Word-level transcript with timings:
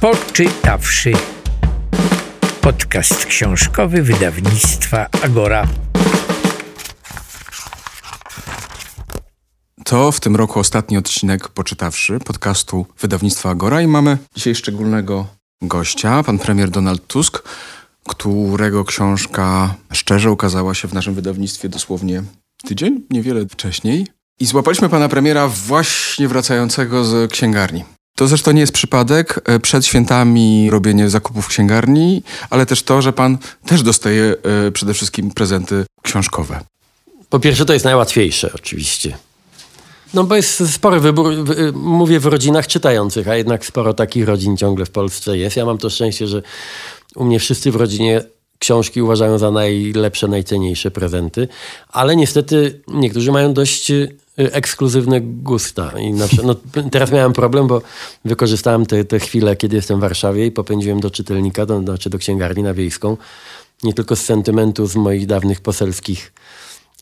Poczytawszy. 0.00 1.12
Podcast 2.60 3.26
książkowy 3.26 4.02
wydawnictwa 4.02 5.06
Agora. 5.22 5.66
To 9.84 10.12
w 10.12 10.20
tym 10.20 10.36
roku 10.36 10.60
ostatni 10.60 10.96
odcinek 10.96 11.48
Poczytawszy 11.48 12.18
podcastu 12.18 12.86
wydawnictwa 13.00 13.50
Agora 13.50 13.82
i 13.82 13.86
mamy 13.86 14.18
dzisiaj 14.36 14.54
szczególnego 14.54 15.26
gościa, 15.62 16.22
pan 16.22 16.38
premier 16.38 16.70
Donald 16.70 17.06
Tusk, 17.06 17.42
którego 18.08 18.84
książka 18.84 19.74
szczerze 19.92 20.30
ukazała 20.30 20.74
się 20.74 20.88
w 20.88 20.94
naszym 20.94 21.14
wydawnictwie 21.14 21.68
dosłownie 21.68 22.22
tydzień, 22.64 23.06
niewiele 23.10 23.46
wcześniej. 23.46 24.06
I 24.40 24.46
złapaliśmy 24.46 24.88
pana 24.88 25.08
premiera 25.08 25.48
właśnie 25.48 26.28
wracającego 26.28 27.04
z 27.04 27.32
księgarni. 27.32 27.84
To 28.18 28.28
zresztą 28.28 28.52
nie 28.52 28.60
jest 28.60 28.72
przypadek. 28.72 29.40
E, 29.44 29.60
przed 29.60 29.86
świętami 29.86 30.70
robienie 30.70 31.10
zakupów 31.10 31.44
w 31.44 31.48
księgarni, 31.48 32.22
ale 32.50 32.66
też 32.66 32.82
to, 32.82 33.02
że 33.02 33.12
pan 33.12 33.38
też 33.66 33.82
dostaje 33.82 34.34
e, 34.66 34.70
przede 34.70 34.94
wszystkim 34.94 35.30
prezenty 35.30 35.84
książkowe. 36.02 36.60
Po 37.30 37.40
pierwsze, 37.40 37.64
to 37.64 37.72
jest 37.72 37.84
najłatwiejsze, 37.84 38.50
oczywiście. 38.54 39.18
No 40.14 40.24
bo 40.24 40.36
jest 40.36 40.72
spory 40.72 41.00
wybór, 41.00 41.32
mówię 41.74 42.20
w 42.20 42.26
rodzinach 42.26 42.66
czytających, 42.66 43.28
a 43.28 43.36
jednak 43.36 43.66
sporo 43.66 43.94
takich 43.94 44.26
rodzin 44.26 44.56
ciągle 44.56 44.86
w 44.86 44.90
Polsce 44.90 45.38
jest. 45.38 45.56
Ja 45.56 45.64
mam 45.64 45.78
to 45.78 45.90
szczęście, 45.90 46.26
że 46.26 46.42
u 47.16 47.24
mnie 47.24 47.38
wszyscy 47.40 47.70
w 47.72 47.76
rodzinie 47.76 48.24
książki 48.58 49.02
uważają 49.02 49.38
za 49.38 49.50
najlepsze, 49.50 50.28
najcenniejsze 50.28 50.90
prezenty, 50.90 51.48
ale 51.88 52.16
niestety 52.16 52.80
niektórzy 52.88 53.32
mają 53.32 53.54
dość 53.54 53.92
ekskluzywne 54.38 55.20
gusta. 55.20 55.92
I 56.00 56.12
na 56.12 56.28
przykład, 56.28 56.58
no, 56.74 56.82
teraz 56.90 57.12
miałem 57.12 57.32
problem, 57.32 57.66
bo 57.66 57.82
wykorzystałem 58.24 58.86
te, 58.86 59.04
te 59.04 59.18
chwile, 59.18 59.56
kiedy 59.56 59.76
jestem 59.76 59.98
w 59.98 60.00
Warszawie 60.00 60.46
i 60.46 60.50
popędziłem 60.50 61.00
do 61.00 61.10
czytelnika, 61.10 61.66
do, 61.66 61.80
znaczy 61.80 62.10
do 62.10 62.18
księgarni 62.18 62.62
na 62.62 62.74
Wiejską. 62.74 63.16
Nie 63.82 63.94
tylko 63.94 64.16
z 64.16 64.20
sentymentu 64.20 64.86
z 64.86 64.96
moich 64.96 65.26
dawnych 65.26 65.60
poselskich 65.60 66.32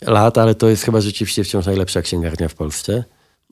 lat, 0.02 0.38
ale 0.38 0.55
to 0.55 0.69
jest 0.69 0.83
chyba 0.83 1.00
rzeczywiście 1.00 1.44
wciąż 1.44 1.66
najlepsza 1.66 2.02
księgarnia 2.02 2.48
w 2.48 2.55
Polsce. 2.55 3.05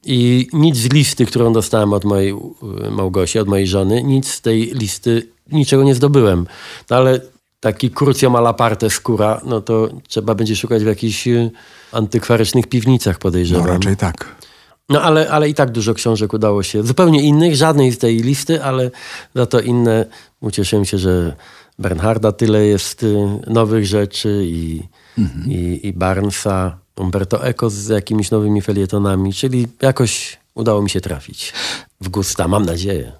I 0.06 0.48
nic 0.52 0.76
z 0.76 0.92
listy, 0.92 1.26
którą 1.26 1.52
dostałem 1.52 1.92
od 1.92 2.04
mojej 2.04 2.32
y, 2.32 2.90
Małgosi, 2.90 3.38
od 3.38 3.48
mojej 3.48 3.66
żony, 3.66 4.02
nic 4.02 4.30
z 4.30 4.40
tej 4.40 4.74
listy, 4.74 5.28
niczego 5.52 5.82
nie 5.82 5.94
zdobyłem. 5.94 6.46
No 6.90 6.96
ale 6.96 7.20
taki 7.64 7.90
crucio 7.90 8.30
malaparte 8.30 8.90
skóra, 8.90 9.40
no 9.44 9.60
to 9.60 9.88
trzeba 10.08 10.34
będzie 10.34 10.56
szukać 10.56 10.84
w 10.84 10.86
jakichś 10.86 11.28
y, 11.28 11.50
antykwarycznych 11.92 12.66
piwnicach, 12.66 13.18
podejrzewam. 13.18 13.66
No 13.66 13.72
raczej 13.72 13.96
tak. 13.96 14.34
No 14.88 15.02
ale, 15.02 15.30
ale 15.30 15.48
i 15.48 15.54
tak 15.54 15.70
dużo 15.70 15.94
książek 15.94 16.32
udało 16.32 16.62
się. 16.62 16.82
Zupełnie 16.82 17.22
innych, 17.22 17.56
żadnej 17.56 17.92
z 17.92 17.98
tej 17.98 18.16
listy, 18.16 18.62
ale 18.64 18.90
za 19.34 19.46
to 19.46 19.60
inne. 19.60 20.06
Ucieszyłem 20.40 20.84
się, 20.84 20.98
że 20.98 21.36
Bernharda 21.78 22.32
tyle 22.32 22.66
jest 22.66 23.02
y, 23.02 23.16
nowych 23.46 23.86
rzeczy 23.86 24.42
i, 24.44 24.82
mhm. 25.18 25.50
i, 25.50 25.80
i 25.82 25.92
Barnesa, 25.92 26.78
Umberto 26.96 27.46
Eco 27.46 27.70
z 27.70 27.88
jakimiś 27.88 28.30
nowymi 28.30 28.62
felietonami, 28.62 29.32
czyli 29.32 29.66
jakoś 29.82 30.38
udało 30.54 30.82
mi 30.82 30.90
się 30.90 31.00
trafić 31.00 31.52
w 32.00 32.08
gusta, 32.08 32.48
mam 32.48 32.66
nadzieję. 32.66 33.12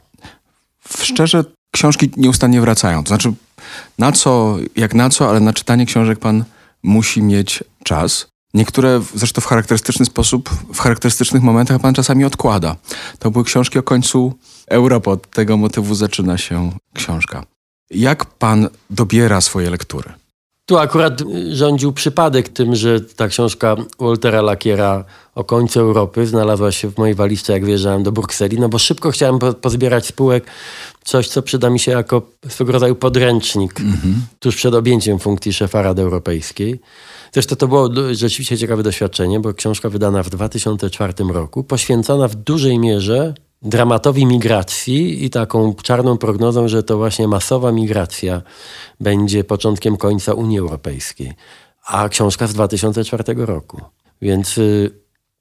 Szczerze, 1.03 1.45
książki 1.75 2.11
nieustannie 2.17 2.61
wracają. 2.61 3.05
To 3.05 3.09
znaczy, 3.09 3.33
na 3.99 4.13
co, 4.13 4.57
jak 4.77 4.95
na 4.95 5.11
co, 5.11 5.29
ale 5.31 5.41
na 5.41 5.53
czytanie 5.53 5.87
książek 5.87 6.19
pan 6.19 6.45
musi 6.83 7.23
mieć 7.23 7.65
czas. 7.85 8.27
Niektóre 8.55 9.01
zresztą 9.15 9.41
w 9.41 9.47
charakterystyczny 9.47 10.07
sposób, 10.07 10.51
w 10.75 10.81
charakterystycznych 10.81 11.43
momentach 11.43 11.81
pan 11.81 11.95
czasami 11.95 12.25
odkłada. 12.25 12.77
To 13.19 13.31
były 13.31 13.45
książki 13.45 13.79
o 13.79 13.83
końcu 13.83 14.39
Europy. 14.69 15.11
Od 15.11 15.31
tego 15.31 15.57
motywu 15.57 15.95
zaczyna 15.95 16.39
się 16.39 16.73
książka. 16.95 17.45
Jak 17.91 18.25
pan 18.25 18.69
dobiera 18.91 19.41
swoje 19.41 19.71
lektury? 19.71 20.13
Tu 20.67 20.79
akurat 20.79 21.23
rządził 21.51 21.93
przypadek 21.93 22.49
tym, 22.49 22.75
że 22.75 23.01
ta 23.01 23.29
książka 23.29 23.77
Waltera 23.99 24.43
Lakiera 24.43 25.05
o 25.35 25.45
końcu 25.45 25.81
Europy 25.81 26.27
znalazła 26.27 26.73
się 26.73 26.91
w 26.91 26.99
mojej 26.99 27.15
walizce, 27.15 27.53
jak 27.53 27.65
wjeżdżałem 27.65 28.03
do 28.03 28.13
Brukseli, 28.13 28.59
no 28.59 28.69
bo 28.69 28.79
szybko 28.79 29.11
chciałem 29.11 29.39
pozbierać 29.39 30.07
spółek 30.07 30.45
coś, 31.05 31.29
co 31.29 31.43
przyda 31.43 31.71
mi 31.71 31.79
się 31.79 31.93
jako 31.93 32.23
swego 32.49 32.73
rodzaju 32.73 32.95
podręcznik 32.95 33.81
mhm. 33.81 34.27
tuż 34.39 34.57
przed 34.57 34.75
objęciem 34.75 35.19
funkcji 35.19 35.53
szefa 35.53 35.83
Rady 35.83 36.03
Europejskiej. 36.03 36.81
Zresztą 37.33 37.57
to 37.57 37.69
było 37.69 37.91
rzeczywiście 38.13 38.59
ciekawe 38.59 38.83
doświadczenie, 38.83 39.41
bo 39.41 39.55
książka 39.55 39.89
wydana 39.89 40.23
w 40.23 40.31
2004 40.31 41.13
roku, 41.33 41.65
poświęcona 41.65 42.29
w 42.29 42.35
dużej 42.35 42.79
mierze 42.79 43.35
dramatowi 43.65 44.27
migracji 44.27 45.25
i 45.25 45.31
taką 45.31 45.75
czarną 45.75 46.19
prognozą, 46.19 46.69
że 46.69 46.83
to 46.83 46.97
właśnie 46.97 47.29
masowa 47.29 47.73
migracja 47.73 48.43
będzie 49.01 49.45
początkiem 49.45 49.97
końca 49.97 50.35
Unii 50.35 50.59
Europejskiej. 50.59 51.33
A 51.87 52.09
książka 52.09 52.47
z 52.47 52.53
2004 52.53 53.25
roku. 53.37 53.81
Więc 54.23 54.59
y, 54.59 54.91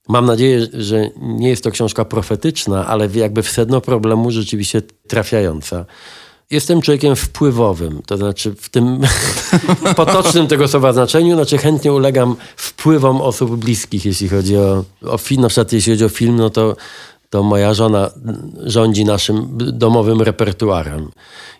mam 0.10 0.26
nadzieję, 0.26 0.68
że 0.74 1.10
nie 1.22 1.50
jest 1.50 1.64
to 1.64 1.72
książka 1.72 2.06
profetyczna, 2.06 2.88
ale 2.88 3.10
jakby 3.14 3.44
w 3.44 3.50
sedno 3.50 3.82
problemu 3.82 4.32
rzeczywiście 4.32 4.82
trafiająca. 5.08 5.86
Jestem 6.52 6.82
człowiekiem 6.82 7.16
wpływowym, 7.16 8.02
to 8.06 8.18
znaczy 8.18 8.56
w 8.56 8.70
tym 8.70 9.00
potocznym 9.96 10.48
tego 10.48 10.68
słowa 10.68 10.94
znaczeniu, 10.94 11.36
znaczy 11.36 11.58
chętnie 11.58 11.94
ulegam 11.94 12.36
wpływom 12.56 13.22
osób 13.22 13.56
bliskich, 13.56 14.06
jeśli 14.06 14.30
chodzi 14.30 14.58
o, 14.58 14.84
o 15.06 15.18
film, 15.18 15.42
na 15.42 15.48
przykład 15.48 15.74
jeśli 15.74 15.94
chodzi 15.94 16.06
o 16.06 16.10
film, 16.10 16.36
no 16.36 16.50
to 16.50 16.76
to 17.34 17.44
moja 17.44 17.74
żona 17.74 18.12
rządzi 18.66 19.06
naszym 19.06 19.58
domowym 19.58 20.22
repertuarem. 20.22 21.12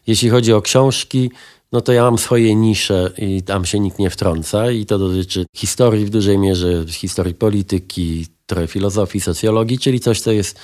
Jeśli 0.08 0.30
chodzi 0.30 0.54
o 0.54 0.62
książki, 0.62 1.32
no 1.72 1.82
to 1.82 1.94
ja 1.94 2.04
mam 2.04 2.18
swoje 2.18 2.56
nisze 2.56 3.12
i 3.18 3.44
tam 3.44 3.66
się 3.66 3.80
nikt 3.80 4.00
nie 4.00 4.10
wtrąca 4.10 4.72
i 4.72 4.86
to 4.86 5.00
dotyczy 5.00 5.46
historii 5.56 6.06
w 6.06 6.10
dużej 6.10 6.38
mierze, 6.38 6.86
historii 6.88 7.36
polityki, 7.36 8.28
trochę 8.46 8.68
filozofii, 8.68 9.20
socjologii, 9.20 9.80
czyli 9.80 10.00
coś, 10.00 10.22
co 10.22 10.32
jest 10.32 10.60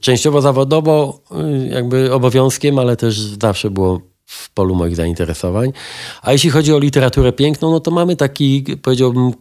częściowo 0.00 0.40
zawodowo 0.40 1.20
y, 1.64 1.68
jakby 1.68 2.12
obowiązkiem, 2.12 2.78
ale 2.78 2.96
też 2.96 3.20
zawsze 3.20 3.70
było 3.70 4.00
w 4.26 4.50
polu 4.50 4.74
moich 4.74 4.96
zainteresowań. 4.96 5.72
A 6.22 6.32
jeśli 6.32 6.50
chodzi 6.50 6.72
o 6.72 6.78
literaturę 6.78 7.32
piękną, 7.32 7.70
no 7.70 7.80
to 7.80 7.90
mamy 7.90 8.16
taki, 8.16 8.64
powiedziałbym, 8.82 9.32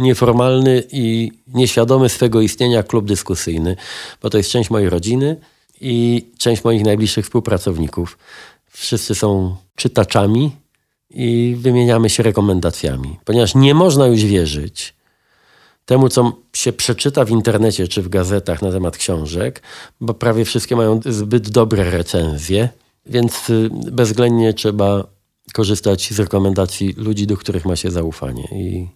nieformalny 0.00 0.82
i 0.92 1.32
nieświadomy 1.46 2.08
swego 2.08 2.40
istnienia 2.40 2.82
klub 2.82 3.06
dyskusyjny, 3.06 3.76
bo 4.22 4.30
to 4.30 4.38
jest 4.38 4.50
część 4.50 4.70
mojej 4.70 4.90
rodziny 4.90 5.36
i 5.80 6.26
część 6.38 6.64
moich 6.64 6.84
najbliższych 6.84 7.24
współpracowników. 7.24 8.18
Wszyscy 8.70 9.14
są 9.14 9.56
czytaczami 9.76 10.50
i 11.10 11.56
wymieniamy 11.58 12.10
się 12.10 12.22
rekomendacjami, 12.22 13.18
ponieważ 13.24 13.54
nie 13.54 13.74
można 13.74 14.06
już 14.06 14.24
wierzyć 14.24 14.94
temu, 15.90 16.08
co 16.08 16.32
się 16.52 16.72
przeczyta 16.72 17.24
w 17.24 17.30
internecie 17.30 17.88
czy 17.88 18.02
w 18.02 18.08
gazetach 18.08 18.62
na 18.62 18.72
temat 18.72 18.96
książek, 18.96 19.62
bo 20.00 20.14
prawie 20.14 20.44
wszystkie 20.44 20.76
mają 20.76 21.00
zbyt 21.06 21.50
dobre 21.50 21.90
recenzje, 21.90 22.68
więc 23.06 23.50
y, 23.50 23.70
bezwzględnie 23.72 24.54
trzeba 24.54 25.04
korzystać 25.52 26.12
z 26.12 26.18
rekomendacji 26.18 26.94
ludzi, 26.96 27.26
do 27.26 27.36
których 27.36 27.64
ma 27.64 27.76
się 27.76 27.90
zaufanie. 27.90 28.44
I 28.52 28.88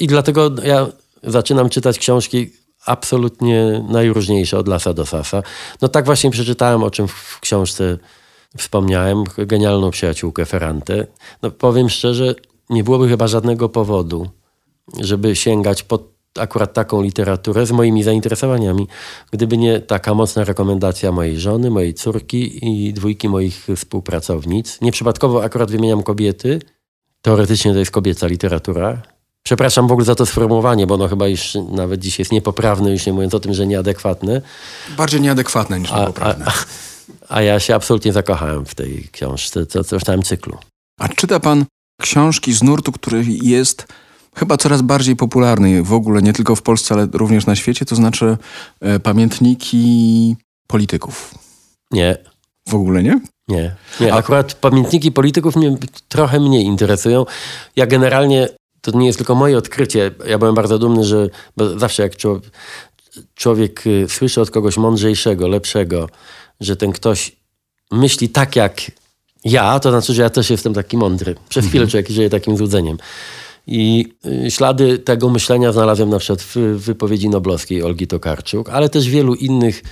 i 0.00 0.06
dlatego 0.06 0.50
ja 0.64 0.86
zaczynam 1.22 1.68
czytać 1.68 1.98
książki 1.98 2.50
absolutnie 2.86 3.84
najróżniejsze, 3.88 4.58
od 4.58 4.68
lasa 4.68 4.94
do 4.94 5.06
sasa. 5.06 5.42
No 5.82 5.88
tak 5.88 6.04
właśnie 6.04 6.30
przeczytałem, 6.30 6.82
o 6.82 6.90
czym 6.90 7.08
w 7.08 7.38
książce 7.40 7.98
wspomniałem, 8.56 9.24
genialną 9.38 9.90
przyjaciółkę 9.90 10.46
Ferrante. 10.46 11.06
No 11.42 11.50
powiem 11.50 11.88
szczerze, 11.88 12.34
nie 12.70 12.84
byłoby 12.84 13.08
chyba 13.08 13.26
żadnego 13.26 13.68
powodu, 13.68 14.28
żeby 15.00 15.36
sięgać 15.36 15.82
po 15.82 15.98
akurat 16.38 16.72
taką 16.72 17.02
literaturę 17.02 17.66
z 17.66 17.72
moimi 17.72 18.02
zainteresowaniami, 18.02 18.88
gdyby 19.30 19.58
nie 19.58 19.80
taka 19.80 20.14
mocna 20.14 20.44
rekomendacja 20.44 21.12
mojej 21.12 21.40
żony, 21.40 21.70
mojej 21.70 21.94
córki 21.94 22.66
i 22.66 22.92
dwójki 22.92 23.28
moich 23.28 23.66
współpracownic. 23.76 24.80
Nieprzypadkowo 24.80 25.44
akurat 25.44 25.70
wymieniam 25.70 26.02
kobiety. 26.02 26.60
Teoretycznie 27.22 27.72
to 27.72 27.78
jest 27.78 27.90
kobieca 27.90 28.26
literatura, 28.26 29.02
Przepraszam 29.42 29.88
w 29.88 29.92
ogóle 29.92 30.04
za 30.04 30.14
to 30.14 30.26
sformułowanie, 30.26 30.86
bo 30.86 30.94
ono 30.94 31.08
chyba 31.08 31.28
już 31.28 31.54
nawet 31.70 32.00
dziś 32.00 32.18
jest 32.18 32.32
niepoprawne, 32.32 32.90
już 32.90 33.06
nie 33.06 33.12
mówiąc 33.12 33.34
o 33.34 33.40
tym, 33.40 33.54
że 33.54 33.66
nieadekwatne. 33.66 34.42
Bardziej 34.96 35.20
nieadekwatne 35.20 35.80
niż 35.80 35.90
niepoprawne. 35.90 36.44
A, 36.44 36.50
a, 37.28 37.36
a 37.36 37.42
ja 37.42 37.60
się 37.60 37.74
absolutnie 37.74 38.12
zakochałem 38.12 38.66
w 38.66 38.74
tej 38.74 39.08
książce, 39.12 39.66
co, 39.66 39.84
co 39.84 39.98
w 39.98 40.02
całym 40.02 40.22
cyklu. 40.22 40.58
A 41.00 41.08
czyta 41.08 41.40
pan 41.40 41.64
książki 42.00 42.52
z 42.52 42.62
nurtu, 42.62 42.92
który 42.92 43.24
jest 43.26 43.86
chyba 44.36 44.56
coraz 44.56 44.82
bardziej 44.82 45.16
popularny 45.16 45.82
w 45.82 45.92
ogóle, 45.92 46.22
nie 46.22 46.32
tylko 46.32 46.56
w 46.56 46.62
Polsce, 46.62 46.94
ale 46.94 47.08
również 47.12 47.46
na 47.46 47.56
świecie, 47.56 47.84
to 47.84 47.96
znaczy 47.96 48.36
e, 48.80 49.00
pamiętniki 49.00 50.36
polityków. 50.66 51.34
Nie. 51.90 52.16
W 52.68 52.74
ogóle 52.74 53.02
nie? 53.02 53.20
Nie. 53.48 53.74
nie. 54.00 54.14
Akurat 54.14 54.54
pamiętniki 54.54 55.12
polityków 55.12 55.56
mnie 55.56 55.76
trochę 56.08 56.40
mniej 56.40 56.64
interesują. 56.64 57.24
Ja 57.76 57.86
generalnie 57.86 58.48
to 58.82 58.98
nie 58.98 59.06
jest 59.06 59.18
tylko 59.18 59.34
moje 59.34 59.58
odkrycie. 59.58 60.10
Ja 60.26 60.38
byłem 60.38 60.54
bardzo 60.54 60.78
dumny, 60.78 61.04
że 61.04 61.28
zawsze 61.76 62.02
jak 62.02 62.16
człowiek, 62.16 62.44
człowiek 63.34 63.86
y, 63.86 64.06
słyszy 64.08 64.40
od 64.40 64.50
kogoś 64.50 64.76
mądrzejszego, 64.76 65.48
lepszego, 65.48 66.08
że 66.60 66.76
ten 66.76 66.92
ktoś 66.92 67.36
myśli 67.90 68.28
tak 68.28 68.56
jak 68.56 68.80
ja, 69.44 69.80
to 69.80 69.90
znaczy, 69.90 70.14
że 70.14 70.22
ja 70.22 70.30
też 70.30 70.50
jestem 70.50 70.74
taki 70.74 70.96
mądry. 70.96 71.34
Przez 71.48 71.66
chwilę 71.66 71.86
człowiek 71.86 72.10
żyje 72.10 72.30
takim 72.30 72.56
złudzeniem. 72.56 72.96
I 73.66 74.12
y, 74.46 74.50
ślady 74.50 74.98
tego 74.98 75.28
myślenia 75.28 75.72
znalazłem 75.72 76.10
na 76.10 76.18
przykład 76.18 76.42
w 76.42 76.56
wypowiedzi 76.76 77.28
noblowskiej 77.28 77.82
Olgi 77.82 78.06
Tokarczuk, 78.06 78.68
ale 78.68 78.88
też 78.88 79.08
w 79.08 79.10
wielu 79.10 79.34
innych 79.34 79.82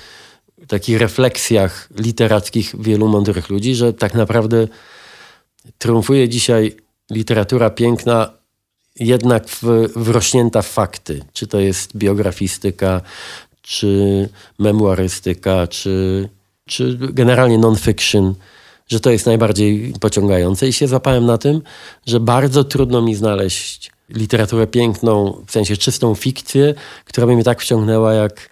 takich 0.68 0.98
refleksjach 0.98 1.88
literackich 1.98 2.82
wielu 2.82 3.08
mądrych 3.08 3.50
ludzi, 3.50 3.74
że 3.74 3.92
tak 3.92 4.14
naprawdę 4.14 4.68
triumfuje 5.78 6.28
dzisiaj 6.28 6.76
literatura 7.10 7.70
piękna 7.70 8.39
jednak 8.96 9.48
w, 9.48 9.62
wrośnięta 9.96 10.62
w 10.62 10.68
fakty. 10.68 11.24
Czy 11.32 11.46
to 11.46 11.60
jest 11.60 11.96
biografistyka, 11.96 13.00
czy 13.62 14.28
memuarystyka, 14.58 15.66
czy, 15.66 16.28
czy 16.66 16.98
generalnie 17.00 17.58
non-fiction 17.58 18.34
że 18.90 19.00
to 19.00 19.10
jest 19.10 19.26
najbardziej 19.26 19.94
pociągające 20.00 20.68
i 20.68 20.72
się 20.72 20.88
złapałem 20.88 21.26
na 21.26 21.38
tym, 21.38 21.62
że 22.06 22.20
bardzo 22.20 22.64
trudno 22.64 23.02
mi 23.02 23.14
znaleźć 23.14 23.90
literaturę 24.08 24.66
piękną, 24.66 25.44
w 25.46 25.52
sensie 25.52 25.76
czystą 25.76 26.14
fikcję, 26.14 26.74
która 27.04 27.26
by 27.26 27.34
mnie 27.34 27.44
tak 27.44 27.60
wciągnęła 27.60 28.14
jak, 28.14 28.49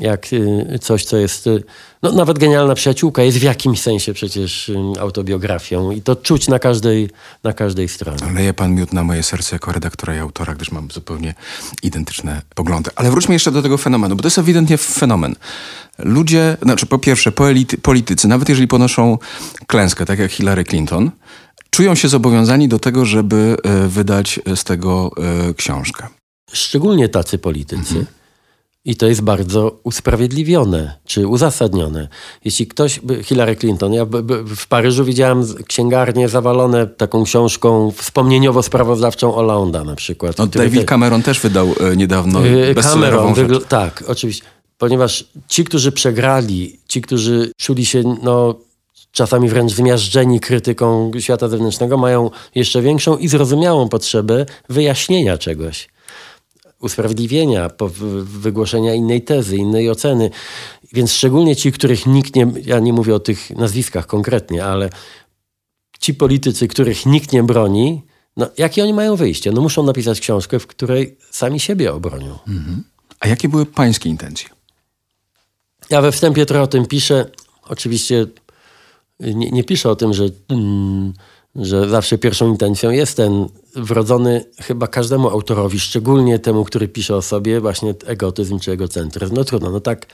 jak 0.00 0.32
y, 0.32 0.78
coś, 0.80 1.04
co 1.04 1.16
jest... 1.16 1.46
Y, 1.46 1.62
no, 2.02 2.12
nawet 2.12 2.38
genialna 2.38 2.74
przyjaciółka 2.74 3.22
jest 3.22 3.38
w 3.38 3.42
jakimś 3.42 3.80
sensie 3.80 4.12
przecież 4.14 4.68
y, 4.68 4.76
autobiografią 5.00 5.90
i 5.90 6.02
to 6.02 6.16
czuć 6.16 6.48
na 6.48 6.58
każdej, 6.58 7.10
na 7.44 7.52
każdej 7.52 7.88
stronie. 7.88 8.32
Leje 8.34 8.54
pan 8.54 8.74
miód 8.74 8.92
na 8.92 9.04
moje 9.04 9.22
serce 9.22 9.56
jako 9.56 9.72
redaktora 9.72 10.16
i 10.16 10.18
autora, 10.18 10.54
gdyż 10.54 10.70
mam 10.70 10.90
zupełnie 10.90 11.34
identyczne 11.82 12.42
poglądy. 12.54 12.90
Ale 12.96 13.10
wróćmy 13.10 13.34
jeszcze 13.34 13.50
do 13.50 13.62
tego 13.62 13.78
fenomenu, 13.78 14.16
bo 14.16 14.22
to 14.22 14.26
jest 14.26 14.38
ewidentnie 14.38 14.78
fenomen. 14.78 15.34
Ludzie, 15.98 16.56
znaczy 16.62 16.86
po 16.86 16.98
pierwsze 16.98 17.32
politycy, 17.82 18.28
nawet 18.28 18.48
jeżeli 18.48 18.68
ponoszą 18.68 19.18
klęskę, 19.66 20.06
tak 20.06 20.18
jak 20.18 20.30
Hillary 20.30 20.64
Clinton, 20.64 21.10
czują 21.70 21.94
się 21.94 22.08
zobowiązani 22.08 22.68
do 22.68 22.78
tego, 22.78 23.04
żeby 23.04 23.56
e, 23.62 23.88
wydać 23.88 24.40
z 24.56 24.64
tego 24.64 25.10
e, 25.50 25.54
książkę. 25.54 26.06
Szczególnie 26.52 27.08
tacy 27.08 27.38
politycy. 27.38 27.94
Mhm. 27.94 28.17
I 28.88 28.96
to 28.96 29.06
jest 29.06 29.22
bardzo 29.22 29.80
usprawiedliwione 29.82 30.98
czy 31.06 31.26
uzasadnione. 31.26 32.08
Jeśli 32.44 32.66
ktoś, 32.66 33.00
Hillary 33.22 33.56
Clinton, 33.56 33.92
ja 33.92 34.06
w 34.56 34.66
Paryżu 34.66 35.04
widziałem 35.04 35.44
księgarnie 35.66 36.28
zawalone 36.28 36.86
taką 36.86 37.24
książką 37.24 37.92
wspomnieniowo-sprawozdawczą 37.96 39.32
Hollanda 39.32 39.84
na 39.84 39.94
przykład. 39.96 40.38
No, 40.38 40.46
David 40.46 40.84
Cameron 40.84 41.22
też 41.22 41.40
wydał 41.40 41.74
e, 41.80 41.96
niedawno 41.96 42.40
Cameron, 42.82 43.34
rzecz. 43.34 43.64
Tak, 43.68 44.04
oczywiście 44.06 44.44
ponieważ 44.78 45.24
ci, 45.48 45.64
którzy 45.64 45.92
przegrali, 45.92 46.78
ci, 46.88 47.02
którzy 47.02 47.52
czuli 47.56 47.86
się 47.86 48.02
no, 48.22 48.54
czasami 49.12 49.48
wręcz 49.48 49.72
zmiażdżeni 49.72 50.40
krytyką 50.40 51.10
świata 51.20 51.48
zewnętrznego, 51.48 51.96
mają 51.96 52.30
jeszcze 52.54 52.82
większą 52.82 53.16
i 53.16 53.28
zrozumiałą 53.28 53.88
potrzebę 53.88 54.46
wyjaśnienia 54.68 55.38
czegoś. 55.38 55.88
Usprawiedliwienia, 56.80 57.70
wygłoszenia 58.22 58.94
innej 58.94 59.22
tezy, 59.22 59.56
innej 59.56 59.90
oceny. 59.90 60.30
Więc 60.92 61.12
szczególnie 61.12 61.56
ci, 61.56 61.72
których 61.72 62.06
nikt 62.06 62.36
nie, 62.36 62.52
ja 62.64 62.78
nie 62.78 62.92
mówię 62.92 63.14
o 63.14 63.20
tych 63.20 63.50
nazwiskach 63.50 64.06
konkretnie, 64.06 64.64
ale 64.64 64.90
ci 66.00 66.14
politycy, 66.14 66.68
których 66.68 67.06
nikt 67.06 67.32
nie 67.32 67.42
broni, 67.42 68.02
no, 68.36 68.48
jakie 68.58 68.82
oni 68.82 68.94
mają 68.94 69.16
wyjście? 69.16 69.52
No 69.52 69.60
muszą 69.60 69.82
napisać 69.82 70.20
książkę, 70.20 70.58
w 70.58 70.66
której 70.66 71.16
sami 71.30 71.60
siebie 71.60 71.92
obronią. 71.92 72.38
Mhm. 72.48 72.84
A 73.20 73.28
jakie 73.28 73.48
były 73.48 73.66
pańskie 73.66 74.08
intencje? 74.08 74.48
Ja 75.90 76.02
we 76.02 76.12
wstępie 76.12 76.46
trochę 76.46 76.62
o 76.62 76.66
tym 76.66 76.86
piszę. 76.86 77.30
Oczywiście 77.62 78.26
nie, 79.20 79.50
nie 79.50 79.64
piszę 79.64 79.90
o 79.90 79.96
tym, 79.96 80.14
że, 80.14 80.24
mm, 80.48 81.12
że 81.56 81.88
zawsze 81.88 82.18
pierwszą 82.18 82.48
intencją 82.48 82.90
jest 82.90 83.16
ten 83.16 83.48
wrodzony 83.76 84.44
chyba 84.60 84.86
każdemu 84.86 85.28
autorowi, 85.28 85.80
szczególnie 85.80 86.38
temu, 86.38 86.64
który 86.64 86.88
pisze 86.88 87.16
o 87.16 87.22
sobie, 87.22 87.60
właśnie 87.60 87.94
egotyzm 88.06 88.58
czy 88.58 88.72
egocentryzm. 88.72 89.34
No 89.34 89.44
trudno, 89.44 89.70
no 89.70 89.80
tak. 89.80 90.06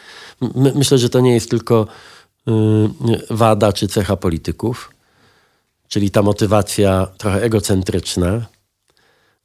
My, 0.55 0.73
myślę, 0.75 0.99
że 0.99 1.11
to 1.11 1.21
nie 1.21 1.35
jest 1.35 1.51
tylko 1.51 1.87
y, 2.49 2.53
wada 3.31 3.73
czy 3.73 3.89
cecha 3.89 4.17
polityków, 4.17 4.91
czyli 5.89 6.11
ta 6.11 6.23
motywacja 6.23 7.07
trochę 7.19 7.43
egocentryczna, 7.43 8.47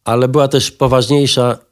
ale 0.04 0.28
była 0.28 0.48
też 0.48 0.72
poważniejsza 0.72 1.69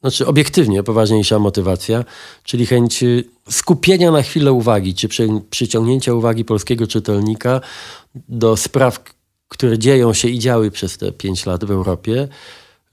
znaczy 0.00 0.26
obiektywnie 0.26 0.82
poważniejsza 0.82 1.38
motywacja, 1.38 2.04
czyli 2.44 2.66
chęć 2.66 3.02
y, 3.02 3.24
skupienia 3.50 4.10
na 4.10 4.22
chwilę 4.22 4.52
uwagi, 4.52 4.94
czy 4.94 5.08
przy, 5.08 5.28
przyciągnięcia 5.50 6.14
uwagi 6.14 6.44
polskiego 6.44 6.86
czytelnika 6.86 7.60
do 8.28 8.56
spraw, 8.56 9.04
które 9.48 9.78
dzieją 9.78 10.14
się 10.14 10.28
i 10.28 10.38
działy 10.38 10.70
przez 10.70 10.98
te 10.98 11.12
pięć 11.12 11.46
lat 11.46 11.64
w 11.64 11.70
Europie, 11.70 12.28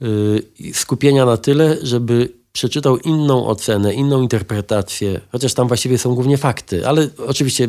yy, 0.02 0.74
skupienia 0.74 1.26
na 1.26 1.38
tyle, 1.38 1.78
żeby 1.84 2.30
przeczytał 2.52 2.98
inną 2.98 3.48
ocenę, 3.48 3.94
inną 3.94 4.22
interpretację, 4.22 5.22
chociaż 5.32 5.54
tam 5.54 5.68
właściwie 5.68 5.98
są 5.98 6.16
głównie 6.16 6.38
fakty, 6.38 6.88
ale 6.88 7.08
oczywiście... 7.28 7.68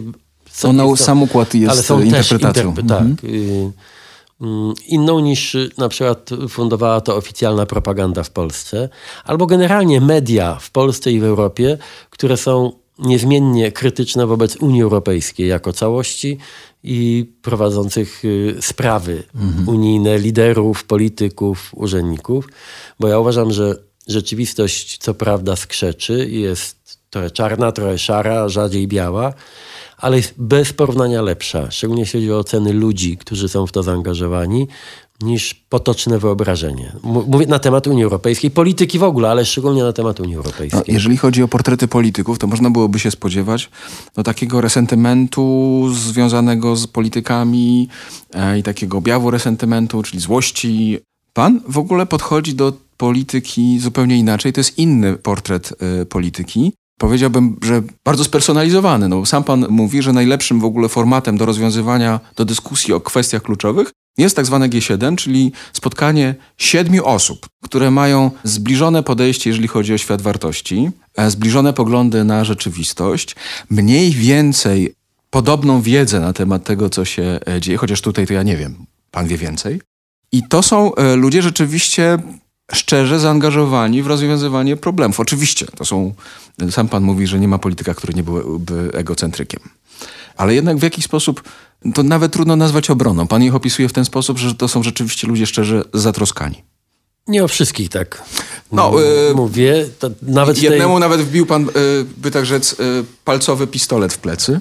Są, 0.50 0.72
no, 0.72 0.96
sam 0.96 1.22
układ 1.22 1.54
jest 1.54 1.72
ale 1.72 1.82
są 1.82 2.00
interpretacją. 2.00 2.74
Też 2.74 2.84
interpre- 2.84 2.88
tak. 2.88 3.00
Mhm. 3.00 3.50
Mm, 3.50 3.72
inną 4.86 5.20
niż 5.20 5.56
na 5.78 5.88
przykład 5.88 6.30
fundowała 6.48 7.00
to 7.00 7.16
oficjalna 7.16 7.66
propaganda 7.66 8.22
w 8.22 8.30
Polsce, 8.30 8.88
albo 9.24 9.46
generalnie 9.46 10.00
media 10.00 10.54
w 10.60 10.70
Polsce 10.70 11.12
i 11.12 11.20
w 11.20 11.24
Europie, 11.24 11.78
które 12.10 12.36
są 12.36 12.72
niezmiennie 12.98 13.72
krytyczne 13.72 14.26
wobec 14.26 14.56
Unii 14.56 14.82
Europejskiej 14.82 15.48
jako 15.48 15.72
całości 15.72 16.38
i 16.82 17.32
prowadzących 17.42 18.24
y, 18.24 18.56
sprawy 18.60 19.22
mhm. 19.34 19.68
unijne, 19.68 20.18
liderów, 20.18 20.84
polityków, 20.84 21.70
urzędników, 21.74 22.48
bo 23.00 23.08
ja 23.08 23.18
uważam, 23.18 23.52
że 23.52 23.74
rzeczywistość 24.06 24.98
co 24.98 25.14
prawda 25.14 25.56
skrzeczy 25.56 26.28
i 26.30 26.40
jest 26.40 26.98
trochę 27.10 27.30
czarna, 27.30 27.72
trochę 27.72 27.98
szara, 27.98 28.48
rzadziej 28.48 28.88
biała, 28.88 29.34
ale 29.98 30.16
jest 30.16 30.34
bez 30.38 30.72
porównania 30.72 31.22
lepsza, 31.22 31.70
szczególnie 31.70 32.02
jeśli 32.02 32.20
chodzi 32.20 32.32
o 32.32 32.38
oceny 32.38 32.72
ludzi, 32.72 33.16
którzy 33.16 33.48
są 33.48 33.66
w 33.66 33.72
to 33.72 33.82
zaangażowani, 33.82 34.68
niż 35.22 35.54
potoczne 35.54 36.18
wyobrażenie. 36.18 36.92
Mówię 37.02 37.46
na 37.46 37.58
temat 37.58 37.86
Unii 37.86 38.04
Europejskiej, 38.04 38.50
polityki 38.50 38.98
w 38.98 39.02
ogóle, 39.02 39.30
ale 39.30 39.44
szczególnie 39.44 39.82
na 39.82 39.92
temat 39.92 40.20
Unii 40.20 40.36
Europejskiej. 40.36 40.82
No, 40.88 40.94
jeżeli 40.94 41.16
chodzi 41.16 41.42
o 41.42 41.48
portrety 41.48 41.88
polityków, 41.88 42.38
to 42.38 42.46
można 42.46 42.70
byłoby 42.70 42.98
się 42.98 43.10
spodziewać 43.10 43.70
no, 44.16 44.22
takiego 44.22 44.60
resentymentu 44.60 45.84
związanego 45.94 46.76
z 46.76 46.86
politykami 46.86 47.88
e, 48.34 48.58
i 48.58 48.62
takiego 48.62 48.98
objawu 48.98 49.30
resentymentu, 49.30 50.02
czyli 50.02 50.20
złości. 50.20 50.98
Pan 51.32 51.60
w 51.68 51.78
ogóle 51.78 52.06
podchodzi 52.06 52.54
do 52.54 52.72
polityki 52.96 53.78
zupełnie 53.78 54.16
inaczej. 54.16 54.52
To 54.52 54.60
jest 54.60 54.78
inny 54.78 55.16
portret 55.16 55.72
y, 56.02 56.06
polityki 56.06 56.72
powiedziałbym, 56.98 57.56
że 57.62 57.82
bardzo 58.04 58.24
spersonalizowany. 58.24 59.08
No, 59.08 59.26
sam 59.26 59.44
pan 59.44 59.66
mówi, 59.68 60.02
że 60.02 60.12
najlepszym 60.12 60.60
w 60.60 60.64
ogóle 60.64 60.88
formatem 60.88 61.38
do 61.38 61.46
rozwiązywania, 61.46 62.20
do 62.36 62.44
dyskusji 62.44 62.94
o 62.94 63.00
kwestiach 63.00 63.42
kluczowych 63.42 63.90
jest 64.18 64.36
tak 64.36 64.46
zwane 64.46 64.68
G7, 64.68 65.16
czyli 65.16 65.52
spotkanie 65.72 66.34
siedmiu 66.56 67.06
osób, 67.06 67.46
które 67.62 67.90
mają 67.90 68.30
zbliżone 68.44 69.02
podejście, 69.02 69.50
jeżeli 69.50 69.68
chodzi 69.68 69.94
o 69.94 69.98
świat 69.98 70.22
wartości, 70.22 70.90
e, 71.16 71.30
zbliżone 71.30 71.72
poglądy 71.72 72.24
na 72.24 72.44
rzeczywistość, 72.44 73.36
mniej 73.70 74.10
więcej 74.10 74.94
podobną 75.30 75.82
wiedzę 75.82 76.20
na 76.20 76.32
temat 76.32 76.64
tego, 76.64 76.90
co 76.90 77.04
się 77.04 77.38
e, 77.48 77.60
dzieje, 77.60 77.78
chociaż 77.78 78.00
tutaj 78.00 78.26
to 78.26 78.32
ja 78.32 78.42
nie 78.42 78.56
wiem, 78.56 78.86
pan 79.10 79.26
wie 79.26 79.36
więcej. 79.36 79.80
I 80.32 80.42
to 80.48 80.62
są 80.62 80.94
e, 80.94 81.16
ludzie 81.16 81.42
rzeczywiście 81.42 82.18
szczerze 82.72 83.20
zaangażowani 83.20 84.02
w 84.02 84.06
rozwiązywanie 84.06 84.76
problemów. 84.76 85.20
Oczywiście, 85.20 85.66
to 85.76 85.84
są, 85.84 86.14
sam 86.70 86.88
pan 86.88 87.02
mówi, 87.02 87.26
że 87.26 87.40
nie 87.40 87.48
ma 87.48 87.58
polityka, 87.58 87.94
który 87.94 88.14
nie 88.14 88.22
byłby 88.22 88.90
egocentrykiem. 88.94 89.60
Ale 90.36 90.54
jednak 90.54 90.78
w 90.78 90.82
jakiś 90.82 91.04
sposób 91.04 91.42
to 91.94 92.02
nawet 92.02 92.32
trudno 92.32 92.56
nazwać 92.56 92.90
obroną. 92.90 93.26
Pan 93.26 93.42
ich 93.42 93.54
opisuje 93.54 93.88
w 93.88 93.92
ten 93.92 94.04
sposób, 94.04 94.38
że 94.38 94.54
to 94.54 94.68
są 94.68 94.82
rzeczywiście 94.82 95.26
ludzie 95.26 95.46
szczerze 95.46 95.84
zatroskani. 95.94 96.62
Nie 97.28 97.44
o 97.44 97.48
wszystkich 97.48 97.88
tak. 97.88 98.22
No, 98.72 98.92
yy, 99.00 99.34
mówię. 99.34 99.86
nawet 100.22 100.62
jednemu 100.62 100.94
tej... 100.94 101.00
nawet 101.00 101.20
wbił 101.20 101.46
pan, 101.46 101.64
yy, 101.64 101.70
by 102.16 102.30
tak 102.30 102.46
rzec, 102.46 102.76
yy, 102.78 103.04
palcowy 103.24 103.66
pistolet 103.66 104.12
w 104.12 104.18
plecy. 104.18 104.60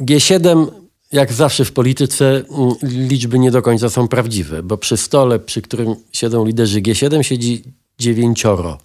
G7 0.00 0.66
jak 1.12 1.32
zawsze 1.32 1.64
w 1.64 1.72
polityce 1.72 2.24
mm, 2.26 2.74
liczby 2.82 3.38
nie 3.38 3.50
do 3.50 3.62
końca 3.62 3.90
są 3.90 4.08
prawdziwe, 4.08 4.62
bo 4.62 4.78
przy 4.78 4.96
stole, 4.96 5.38
przy 5.38 5.62
którym 5.62 5.96
siedzą 6.12 6.44
liderzy 6.44 6.82
G7, 6.82 7.22
siedzi 7.22 7.62
dziewięcioro 7.98 8.78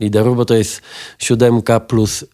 liderów, 0.00 0.36
bo 0.36 0.44
to 0.44 0.54
jest 0.54 0.82
siódemka 1.18 1.80
plus 1.80 2.24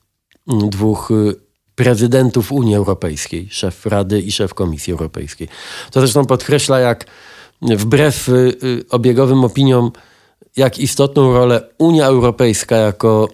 mm, 0.48 0.70
dwóch 0.70 1.10
y, 1.10 1.34
prezydentów 1.74 2.52
Unii 2.52 2.74
Europejskiej, 2.74 3.48
szef 3.50 3.86
Rady 3.86 4.20
i 4.20 4.32
szef 4.32 4.54
Komisji 4.54 4.92
Europejskiej. 4.92 5.48
To 5.90 6.00
zresztą 6.00 6.24
podkreśla, 6.24 6.78
jak 6.78 7.04
wbrew 7.62 8.28
y, 8.28 8.32
y, 8.32 8.84
obiegowym 8.90 9.44
opiniom, 9.44 9.92
jak 10.56 10.78
istotną 10.78 11.32
rolę 11.32 11.60
Unia 11.78 12.06
Europejska 12.06 12.76
jako 12.76 13.28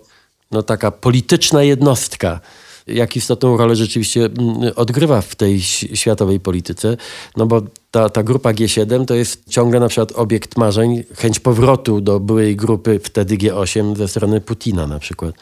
no, 0.50 0.62
taka 0.62 0.90
polityczna 0.90 1.62
jednostka 1.62 2.40
jak 2.86 3.16
istotną 3.16 3.56
rolę 3.56 3.76
rzeczywiście 3.76 4.24
mm, 4.24 4.72
odgrywa 4.76 5.20
w 5.20 5.34
tej 5.34 5.62
światowej 5.94 6.40
polityce, 6.40 6.96
no 7.36 7.46
bo 7.46 7.62
ta, 7.90 8.08
ta 8.08 8.22
grupa 8.22 8.52
G7 8.52 9.04
to 9.04 9.14
jest 9.14 9.48
ciągle 9.48 9.80
na 9.80 9.88
przykład 9.88 10.12
obiekt 10.12 10.56
marzeń, 10.56 11.04
chęć 11.16 11.40
powrotu 11.40 12.00
do 12.00 12.20
byłej 12.20 12.56
grupy 12.56 13.00
wtedy 13.04 13.36
G8 13.36 13.96
ze 13.96 14.08
strony 14.08 14.40
Putina 14.40 14.86
na 14.86 14.98
przykład. 14.98 15.34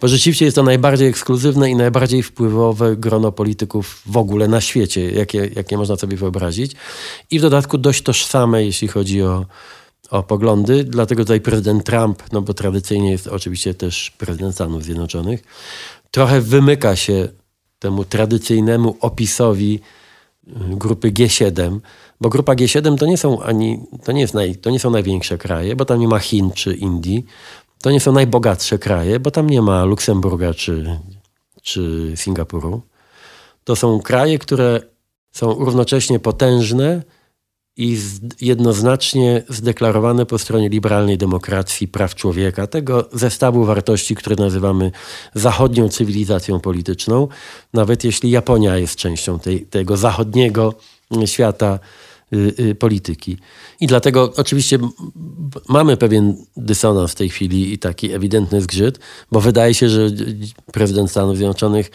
Bo 0.00 0.08
rzeczywiście 0.08 0.44
jest 0.44 0.54
to 0.54 0.62
najbardziej 0.62 1.08
ekskluzywne 1.08 1.70
i 1.70 1.76
najbardziej 1.76 2.22
wpływowe 2.22 2.96
grono 2.96 3.32
polityków 3.32 4.02
w 4.06 4.16
ogóle 4.16 4.48
na 4.48 4.60
świecie, 4.60 5.10
jakie, 5.10 5.50
jakie 5.56 5.76
można 5.76 5.96
sobie 5.96 6.16
wyobrazić. 6.16 6.72
I 7.30 7.38
w 7.38 7.42
dodatku 7.42 7.78
dość 7.78 8.02
tożsame, 8.02 8.64
jeśli 8.64 8.88
chodzi 8.88 9.22
o, 9.22 9.46
o 10.10 10.22
poglądy. 10.22 10.84
Dlatego 10.84 11.22
tutaj 11.22 11.40
prezydent 11.40 11.84
Trump, 11.84 12.22
no 12.32 12.42
bo 12.42 12.54
tradycyjnie 12.54 13.10
jest 13.10 13.26
oczywiście 13.26 13.74
też 13.74 14.10
prezydent 14.10 14.54
Stanów 14.54 14.84
Zjednoczonych, 14.84 15.42
trochę 16.16 16.40
wymyka 16.40 16.96
się 16.96 17.28
temu 17.78 18.04
tradycyjnemu 18.04 18.96
opisowi 19.00 19.80
y, 20.48 20.50
grupy 20.54 21.10
G7, 21.12 21.80
bo 22.20 22.28
grupa 22.28 22.54
G7 22.54 22.98
to 22.98 23.06
nie 23.06 23.16
są 23.16 23.42
ani, 23.42 23.80
to 24.04 24.12
nie, 24.12 24.20
jest 24.20 24.34
naj, 24.34 24.54
to 24.54 24.70
nie 24.70 24.78
są 24.78 24.90
największe 24.90 25.38
kraje, 25.38 25.76
bo 25.76 25.84
tam 25.84 26.00
nie 26.00 26.08
ma 26.08 26.18
Chin 26.18 26.50
czy 26.50 26.74
Indii. 26.74 27.26
To 27.82 27.90
nie 27.90 28.00
są 28.00 28.12
najbogatsze 28.12 28.78
kraje, 28.78 29.20
bo 29.20 29.30
tam 29.30 29.50
nie 29.50 29.62
ma 29.62 29.84
Luksemburga 29.84 30.54
czy, 30.54 31.00
czy 31.62 32.12
Singapuru. 32.14 32.82
To 33.64 33.76
są 33.76 34.00
kraje, 34.00 34.38
które 34.38 34.80
są 35.32 35.54
równocześnie 35.54 36.18
potężne, 36.18 37.02
i 37.76 37.98
jednoznacznie 38.40 39.42
zdeklarowane 39.48 40.26
po 40.26 40.38
stronie 40.38 40.68
liberalnej 40.68 41.18
demokracji, 41.18 41.88
praw 41.88 42.14
człowieka, 42.14 42.66
tego 42.66 43.08
zestawu 43.12 43.64
wartości, 43.64 44.14
które 44.14 44.36
nazywamy 44.36 44.92
zachodnią 45.34 45.88
cywilizacją 45.88 46.60
polityczną, 46.60 47.28
nawet 47.72 48.04
jeśli 48.04 48.30
Japonia 48.30 48.76
jest 48.76 48.96
częścią 48.96 49.38
tej, 49.38 49.60
tego 49.60 49.96
zachodniego 49.96 50.74
świata 51.26 51.78
y, 52.32 52.54
y, 52.60 52.74
polityki. 52.74 53.36
I 53.80 53.86
dlatego 53.86 54.32
oczywiście 54.36 54.78
mamy 55.68 55.96
pewien 55.96 56.36
dysonans 56.56 57.12
w 57.12 57.14
tej 57.14 57.28
chwili 57.28 57.72
i 57.72 57.78
taki 57.78 58.12
ewidentny 58.12 58.60
zgrzyt, 58.60 58.98
bo 59.32 59.40
wydaje 59.40 59.74
się, 59.74 59.88
że 59.88 60.10
prezydent 60.72 61.10
Stanów 61.10 61.36
Zjednoczonych 61.36 61.90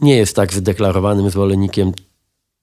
nie 0.00 0.16
jest 0.16 0.36
tak 0.36 0.52
zdeklarowanym 0.52 1.30
zwolennikiem 1.30 1.92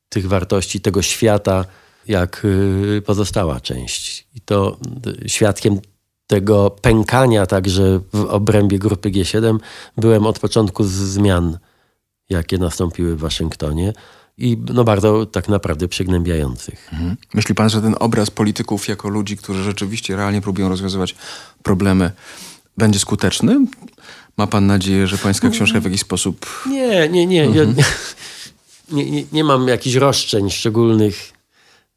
tych 0.09 0.27
wartości, 0.27 0.81
tego 0.81 1.01
świata, 1.01 1.65
jak 2.09 2.45
y, 2.45 3.01
pozostała 3.05 3.59
część. 3.59 4.27
I 4.35 4.41
to 4.41 4.77
y, 5.25 5.29
świadkiem 5.29 5.79
tego 6.27 6.69
pękania 6.69 7.45
także 7.45 7.99
w 8.13 8.25
obrębie 8.25 8.79
grupy 8.79 9.11
G7 9.11 9.57
byłem 9.97 10.25
od 10.25 10.39
początku 10.39 10.83
zmian, 10.83 11.57
jakie 12.29 12.57
nastąpiły 12.57 13.15
w 13.15 13.19
Waszyngtonie 13.19 13.93
i 14.37 14.57
no 14.73 14.83
bardzo 14.83 15.25
tak 15.25 15.49
naprawdę 15.49 15.87
przygnębiających. 15.87 16.89
Mhm. 16.93 17.17
Myśli 17.33 17.55
pan, 17.55 17.69
że 17.69 17.81
ten 17.81 17.95
obraz 17.99 18.31
polityków 18.31 18.87
jako 18.87 19.09
ludzi, 19.09 19.37
którzy 19.37 19.63
rzeczywiście 19.63 20.15
realnie 20.15 20.41
próbują 20.41 20.69
rozwiązywać 20.69 21.15
problemy, 21.63 22.11
będzie 22.77 22.99
skuteczny? 22.99 23.65
Ma 24.37 24.47
pan 24.47 24.67
nadzieję, 24.67 25.07
że 25.07 25.17
pańska 25.17 25.49
książka 25.49 25.79
w 25.79 25.83
jakiś 25.83 26.01
sposób... 26.01 26.45
Nie, 26.67 27.09
nie, 27.09 27.25
nie. 27.25 27.43
Mhm. 27.43 27.75
Ja, 27.77 27.85
nie, 28.95 29.11
nie, 29.11 29.23
nie 29.31 29.43
mam 29.43 29.67
jakichś 29.67 29.95
roszczeń 29.95 30.49
szczególnych 30.49 31.38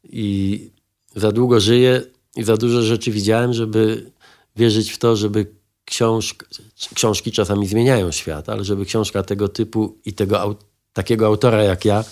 i 0.03 0.69
za 1.15 1.31
długo 1.31 1.59
żyję 1.59 2.01
i 2.35 2.43
za 2.43 2.57
dużo 2.57 2.81
rzeczy 2.81 3.11
widziałem, 3.11 3.53
żeby 3.53 4.11
wierzyć 4.55 4.91
w 4.91 4.97
to, 4.97 5.15
żeby 5.15 5.45
książk, 5.85 6.45
książki 6.93 7.31
czasami 7.31 7.67
zmieniają 7.67 8.11
świat, 8.11 8.49
ale 8.49 8.63
żeby 8.63 8.85
książka 8.85 9.23
tego 9.23 9.49
typu 9.49 9.97
i 10.05 10.13
tego 10.13 10.55
takiego 10.93 11.25
autora 11.25 11.63
jak 11.63 11.85
ja, 11.85 12.03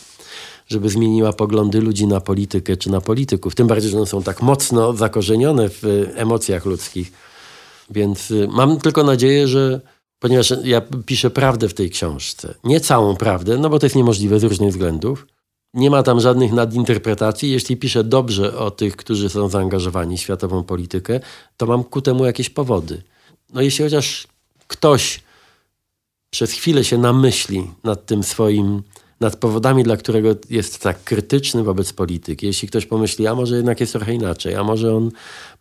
żeby 0.67 0.89
zmieniła 0.89 1.33
poglądy 1.33 1.81
ludzi 1.81 2.07
na 2.07 2.21
politykę 2.21 2.77
czy 2.77 2.91
na 2.91 3.01
polityków. 3.01 3.55
Tym 3.55 3.67
bardziej, 3.67 3.91
że 3.91 3.97
one 3.97 4.05
są 4.05 4.23
tak 4.23 4.41
mocno 4.41 4.93
zakorzenione 4.93 5.69
w 5.69 5.83
emocjach 6.15 6.65
ludzkich. 6.65 7.11
Więc 7.89 8.31
y, 8.31 8.47
mam 8.51 8.79
tylko 8.79 9.03
nadzieję, 9.03 9.47
że 9.47 9.81
ponieważ 10.19 10.53
ja 10.63 10.81
piszę 11.05 11.29
prawdę 11.29 11.69
w 11.69 11.73
tej 11.73 11.89
książce, 11.89 12.53
nie 12.63 12.79
całą 12.79 13.15
prawdę, 13.15 13.57
no 13.57 13.69
bo 13.69 13.79
to 13.79 13.85
jest 13.85 13.95
niemożliwe 13.95 14.39
z 14.39 14.43
różnych 14.43 14.69
względów, 14.69 15.27
nie 15.73 15.89
ma 15.89 16.03
tam 16.03 16.19
żadnych 16.19 16.51
nadinterpretacji. 16.51 17.51
Jeśli 17.51 17.77
piszę 17.77 18.03
dobrze 18.03 18.57
o 18.57 18.71
tych, 18.71 18.95
którzy 18.95 19.29
są 19.29 19.49
zaangażowani 19.49 20.17
w 20.17 20.21
światową 20.21 20.63
politykę, 20.63 21.19
to 21.57 21.65
mam 21.65 21.83
ku 21.83 22.01
temu 22.01 22.25
jakieś 22.25 22.49
powody. 22.49 23.03
No 23.53 23.61
jeśli 23.61 23.83
chociaż 23.85 24.27
ktoś 24.67 25.19
przez 26.29 26.51
chwilę 26.51 26.83
się 26.83 26.97
namyśli 26.97 27.67
nad 27.83 28.05
tym 28.05 28.23
swoim, 28.23 28.83
nad 29.19 29.35
powodami, 29.35 29.83
dla 29.83 29.97
którego 29.97 30.35
jest 30.49 30.81
tak 30.81 31.03
krytyczny 31.03 31.63
wobec 31.63 31.93
polityki. 31.93 32.45
Jeśli 32.45 32.67
ktoś 32.67 32.85
pomyśli, 32.85 33.27
a 33.27 33.35
może 33.35 33.55
jednak 33.55 33.79
jest 33.79 33.93
trochę 33.93 34.13
inaczej, 34.13 34.55
a 34.55 34.63
może 34.63 34.95
on 34.95 35.11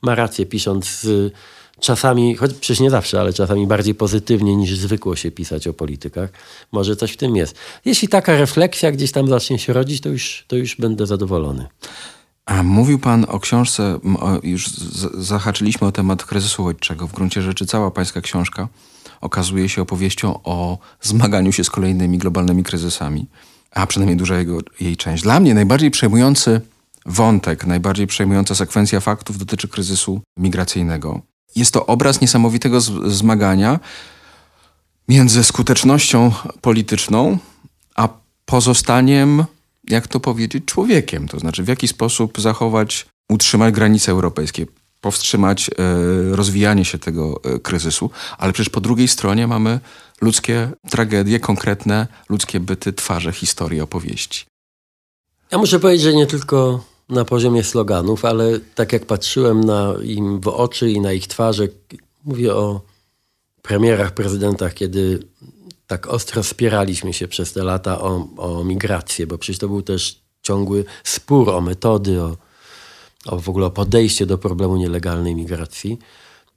ma 0.02 0.14
rację 0.14 0.47
pisząc 0.47 1.00
z 1.00 1.33
czasami, 1.80 2.37
choć 2.37 2.54
przecież 2.54 2.80
nie 2.80 2.90
zawsze, 2.90 3.20
ale 3.20 3.32
czasami 3.32 3.66
bardziej 3.66 3.94
pozytywnie 3.94 4.56
niż 4.56 4.76
zwykło 4.76 5.16
się 5.16 5.30
pisać 5.30 5.68
o 5.68 5.72
politykach. 5.72 6.30
Może 6.72 6.96
coś 6.96 7.12
w 7.12 7.16
tym 7.16 7.37
jest. 7.37 7.54
Jeśli 7.84 8.08
taka 8.08 8.37
refleksja 8.37 8.92
gdzieś 8.92 9.12
tam 9.12 9.28
zacznie 9.28 9.58
się 9.58 9.72
rodzić, 9.72 10.00
to 10.00 10.08
już, 10.08 10.44
to 10.49 10.56
już 10.56 10.76
będę 10.76 11.06
zadowolony. 11.06 11.66
A 12.46 12.62
mówił 12.62 12.99
pan 12.99 13.26
o 13.28 13.40
książce, 13.40 13.99
już 14.42 14.68
zahaczyliśmy 15.14 15.87
o 15.87 15.92
temat 15.92 16.25
kryzysu 16.25 16.62
uchodźczego. 16.62 17.06
W 17.06 17.12
gruncie 17.12 17.42
rzeczy 17.42 17.66
cała 17.66 17.90
pańska 17.90 18.20
książka 18.20 18.68
okazuje 19.20 19.68
się 19.68 19.82
opowieścią 19.82 20.40
o 20.44 20.78
zmaganiu 21.00 21.52
się 21.52 21.64
z 21.64 21.70
kolejnymi 21.70 22.18
globalnymi 22.18 22.62
kryzysami, 22.62 23.26
a 23.70 23.87
przynajmniej 23.87 24.16
duża 24.16 24.38
jego, 24.38 24.58
jej 24.80 24.96
część. 24.96 25.22
Dla 25.22 25.40
mnie 25.40 25.54
najbardziej 25.54 25.90
przejmujący 25.90 26.60
wątek, 27.06 27.66
najbardziej 27.66 28.06
przejmująca 28.06 28.54
sekwencja 28.54 29.00
faktów 29.00 29.38
dotyczy 29.38 29.68
kryzysu 29.68 30.20
migracyjnego. 30.37 31.20
Jest 31.57 31.73
to 31.75 31.87
obraz 31.87 32.21
niesamowitego 32.21 32.80
zmagania 33.07 33.80
między 35.09 35.45
skutecznością 35.45 36.33
polityczną, 36.61 37.38
a 37.95 38.09
pozostaniem, 38.45 39.45
jak 39.88 40.09
to 40.09 40.21
powiedzieć, 40.21 40.64
człowiekiem. 40.64 41.28
To 41.28 41.38
znaczy, 41.38 41.62
w 41.62 41.69
jaki 41.69 41.88
sposób 41.88 42.40
zachować, 42.40 43.07
utrzymać 43.28 43.75
granice 43.75 44.12
europejskie, 44.12 44.66
powstrzymać 45.00 45.69
e, 45.69 45.73
rozwijanie 46.37 46.85
się 46.85 46.99
tego 46.99 47.40
e, 47.45 47.59
kryzysu, 47.59 48.11
ale 48.38 48.52
przecież 48.52 48.71
po 48.71 48.80
drugiej 48.80 49.09
stronie 49.09 49.47
mamy 49.47 49.80
ludzkie 50.21 50.71
tragedie, 50.90 51.40
konkretne 51.40 52.07
ludzkie 52.28 52.61
byty, 52.61 52.92
twarze, 52.92 53.33
historii, 53.33 53.80
opowieści. 53.80 54.45
Ja 55.50 55.59
muszę 55.59 55.80
powiedzieć, 55.80 56.02
że 56.02 56.14
nie 56.14 56.26
tylko 56.26 56.85
na 57.11 57.25
poziomie 57.25 57.64
sloganów, 57.64 58.25
ale 58.25 58.61
tak 58.75 58.93
jak 58.93 59.07
patrzyłem 59.07 59.64
na 59.64 59.95
im 60.02 60.40
w 60.40 60.49
oczy 60.49 60.90
i 60.90 61.00
na 61.00 61.12
ich 61.12 61.26
twarze, 61.26 61.69
mówię 62.25 62.55
o 62.55 62.81
premierach, 63.62 64.14
prezydentach, 64.14 64.75
kiedy 64.75 65.19
tak 65.87 66.07
ostro 66.07 66.43
spieraliśmy 66.43 67.12
się 67.12 67.29
przez 67.29 67.52
te 67.52 67.64
lata 67.64 68.00
o, 68.00 68.29
o 68.37 68.64
migrację, 68.64 69.26
bo 69.26 69.38
przecież 69.38 69.59
to 69.59 69.69
był 69.69 69.83
też 69.83 70.23
ciągły 70.43 70.85
spór 71.05 71.50
o 71.50 71.61
metody, 71.61 72.23
o, 72.23 72.37
o 73.26 73.40
w 73.40 73.49
ogóle 73.49 73.67
o 73.67 73.71
podejście 73.71 74.26
do 74.26 74.38
problemu 74.38 74.76
nielegalnej 74.76 75.35
migracji, 75.35 75.99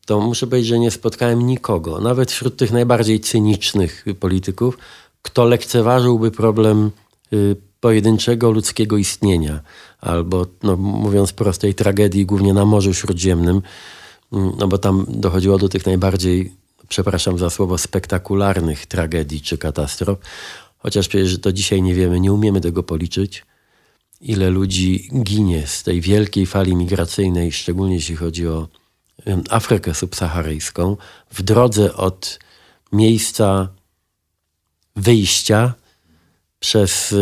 to 0.05 0.19
muszę 0.19 0.48
powiedzieć, 0.48 0.69
że 0.69 0.79
nie 0.79 0.91
spotkałem 0.91 1.48
nikogo, 1.48 2.01
nawet 2.01 2.31
wśród 2.31 2.57
tych 2.57 2.72
najbardziej 2.72 3.19
cynicznych 3.19 4.05
polityków, 4.19 4.77
kto 5.22 5.45
lekceważyłby 5.45 6.31
problem 6.31 6.91
y, 7.33 7.55
pojedynczego 7.83 8.51
ludzkiego 8.51 8.97
istnienia, 8.97 9.59
albo 10.01 10.45
no, 10.63 10.77
mówiąc 10.77 11.33
prostej 11.33 11.75
tragedii 11.75 12.25
głównie 12.25 12.53
na 12.53 12.65
Morzu 12.65 12.93
Śródziemnym, 12.93 13.61
mm, 14.33 14.51
no 14.59 14.67
bo 14.67 14.77
tam 14.77 15.05
dochodziło 15.07 15.57
do 15.57 15.69
tych 15.69 15.85
najbardziej, 15.85 16.53
przepraszam 16.87 17.37
za 17.37 17.49
słowo, 17.49 17.77
spektakularnych 17.77 18.85
tragedii 18.85 19.41
czy 19.41 19.57
katastrof, 19.57 20.17
chociaż 20.77 21.07
przecież 21.07 21.41
to 21.41 21.51
dzisiaj 21.51 21.81
nie 21.81 21.95
wiemy, 21.95 22.19
nie 22.19 22.33
umiemy 22.33 22.61
tego 22.61 22.83
policzyć, 22.83 23.45
ile 24.21 24.49
ludzi 24.49 25.09
ginie 25.23 25.67
z 25.67 25.83
tej 25.83 26.01
wielkiej 26.01 26.45
fali 26.45 26.75
migracyjnej, 26.75 27.51
szczególnie 27.51 27.95
jeśli 27.95 28.15
chodzi 28.15 28.47
o 28.47 28.67
Afrykę 29.49 29.93
subsaharyjską, 29.93 30.97
w 31.31 31.41
drodze 31.41 31.93
od 31.93 32.39
miejsca 32.91 33.67
wyjścia 34.95 35.73
przez, 36.63 37.15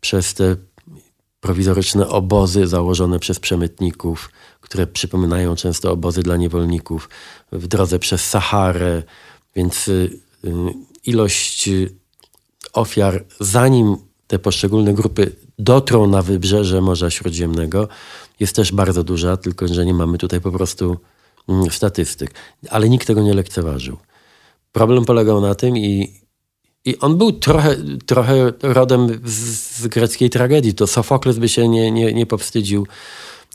przez 0.00 0.34
te 0.34 0.56
prowizoryczne 1.40 2.08
obozy 2.08 2.66
założone 2.66 3.18
przez 3.18 3.38
przemytników, 3.40 4.30
które 4.60 4.86
przypominają 4.86 5.56
często 5.56 5.92
obozy 5.92 6.22
dla 6.22 6.36
niewolników, 6.36 7.08
w 7.52 7.66
drodze 7.66 7.98
przez 7.98 8.28
Saharę, 8.28 9.02
więc 9.56 9.88
y, 9.88 10.10
y, 10.44 10.50
ilość 11.06 11.70
ofiar, 12.72 13.24
zanim 13.40 13.96
te 14.26 14.38
poszczególne 14.38 14.94
grupy 14.94 15.32
dotrą 15.58 16.06
na 16.06 16.22
wybrzeże 16.22 16.80
Morza 16.80 17.10
Śródziemnego, 17.10 17.88
jest 18.40 18.56
też 18.56 18.72
bardzo 18.72 19.04
duża, 19.04 19.36
tylko 19.36 19.68
że 19.68 19.86
nie 19.86 19.94
mamy 19.94 20.18
tutaj 20.18 20.40
po 20.40 20.52
prostu 20.52 20.96
statystyk. 21.70 22.34
Ale 22.70 22.88
nikt 22.88 23.06
tego 23.06 23.22
nie 23.22 23.34
lekceważył. 23.34 23.96
Problem 24.72 25.04
polegał 25.04 25.40
na 25.40 25.54
tym 25.54 25.76
i 25.76 26.21
I 26.84 26.98
on 26.98 27.18
był 27.18 27.32
trochę, 27.32 27.76
trochę 28.06 28.52
rodem 28.62 29.20
z, 29.24 29.86
greckiej 29.86 30.30
tragedii. 30.30 30.74
To 30.74 30.86
Sofokles 30.86 31.38
by 31.38 31.48
się 31.48 31.68
nie, 31.68 31.90
nie, 31.90 32.12
nie 32.12 32.26
powstydził. 32.26 32.86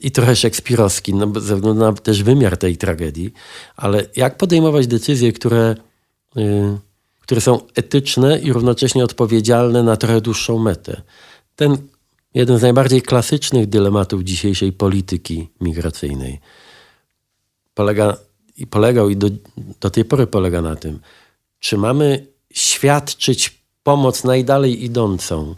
I 0.02 0.12
trochę 0.12 0.36
szekspirowski, 0.36 1.14
no, 1.14 1.40
ze 1.40 1.56
względu 1.56 1.74
na 1.74 1.94
też 1.94 2.24
wymiar 2.24 2.58
tej 2.58 2.78
tragedii. 2.78 3.34
Ale 3.76 4.06
jak 4.16 4.38
podejmować 4.38 4.88
decyzje, 4.88 5.34
które, 5.34 5.76
y, 6.38 6.78
które 7.20 7.42
są 7.42 7.62
etyczne 7.76 8.40
i 8.40 8.54
równocześnie 8.54 9.04
odpowiedzialne 9.04 9.84
na 9.84 9.98
trochę 9.98 10.22
dłuższą 10.22 10.60
metę? 10.60 11.02
Ten 11.56 11.78
jeden 12.34 12.58
z 12.58 12.62
najbardziej 12.62 13.02
klasycznych 13.02 13.68
dylematów 13.68 14.24
dzisiejszej 14.24 14.72
polityki 14.72 15.50
migracyjnej 15.62 16.40
polega 17.74 18.18
i 18.58 18.68
polegał 18.68 19.10
i 19.10 19.18
do, 19.18 19.30
do 19.80 19.90
tej 19.90 20.06
pory 20.06 20.28
polega 20.28 20.62
na 20.62 20.76
tym, 20.76 21.00
czy 21.60 21.78
mamy 21.78 22.28
świadczyć 22.58 23.62
pomoc 23.84 24.24
najdalej 24.24 24.84
idącą 24.84 25.56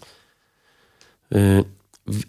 y, 1.35 1.63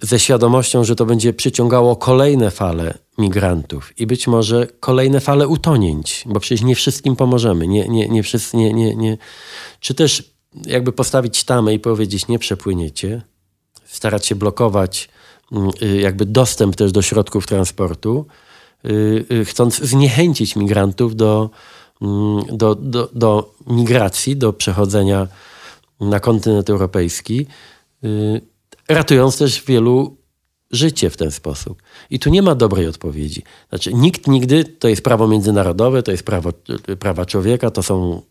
ze 0.01 0.19
świadomością, 0.19 0.85
że 0.85 0.97
to 0.97 1.07
będzie 1.07 1.33
przyciągało 1.33 1.97
kolejne 1.97 2.51
fale 2.51 2.99
migrantów 3.19 4.01
i 4.01 4.07
być 4.07 4.27
może 4.27 4.67
kolejne 4.81 5.21
fale 5.21 5.49
utonięć, 5.49 6.25
bo 6.27 6.41
przecież 6.41 6.63
nie 6.65 6.75
wszystkim 6.75 7.17
pomożemy. 7.17 7.69
Nie, 7.69 7.89
nie, 7.89 8.09
nie, 8.09 8.23
wszyscy, 8.23 8.57
nie, 8.57 8.73
nie, 8.73 8.97
nie. 8.97 9.19
Czy 9.81 9.95
też 9.95 10.33
jakby 10.67 10.93
postawić 10.93 11.45
tamę 11.45 11.75
i 11.75 11.79
powiedzieć, 11.79 12.29
nie 12.29 12.39
przepłyniecie, 12.39 13.23
starać 13.87 14.27
się 14.27 14.35
blokować 14.35 15.09
mm, 15.53 15.71
y, 15.83 16.01
jakby 16.01 16.27
dostęp 16.27 16.77
też 16.77 16.93
do 16.93 17.03
środków 17.03 17.47
transportu, 17.47 18.27
y, 18.85 19.45
chcąc 19.45 19.79
zniechęcić 19.79 20.57
migrantów 20.57 21.17
do, 21.17 21.51
do, 22.53 22.75
do, 22.75 23.11
do 23.15 23.55
migracji, 23.67 24.37
do 24.37 24.53
przechodzenia 24.53 25.29
na 26.01 26.21
kontynent 26.21 26.71
europejski, 26.71 27.47
y, 28.05 28.41
ratując 28.89 29.39
też 29.39 29.63
wielu 29.65 30.17
życie 30.71 31.11
w 31.11 31.17
ten 31.17 31.31
sposób. 31.31 31.83
I 32.11 32.19
tu 32.19 32.31
nie 32.31 32.43
ma 32.43 32.55
dobrej 32.55 32.87
odpowiedzi. 32.87 33.43
Znaczy, 33.69 33.95
nikt 33.95 34.27
nigdy, 34.27 34.65
to 34.65 34.89
jest 34.89 35.03
prawo 35.03 35.29
międzynarodowe, 35.29 36.03
to 36.03 36.11
jest 36.11 36.23
prawo, 36.23 36.53
prawa 36.99 37.27
człowieka, 37.27 37.71
to 37.71 37.83
są, 37.83 38.23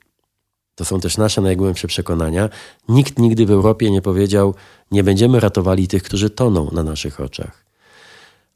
to 0.75 0.85
są 0.85 0.99
też 0.99 1.17
nasze 1.17 1.41
najgłębsze 1.41 1.87
przekonania. 1.87 2.49
Nikt 2.89 3.19
nigdy 3.19 3.45
w 3.45 3.51
Europie 3.51 3.91
nie 3.91 4.01
powiedział, 4.01 4.55
nie 4.91 5.03
będziemy 5.03 5.39
ratowali 5.39 5.87
tych, 5.87 6.03
którzy 6.03 6.29
toną 6.29 6.71
na 6.71 6.83
naszych 6.83 7.19
oczach. 7.19 7.65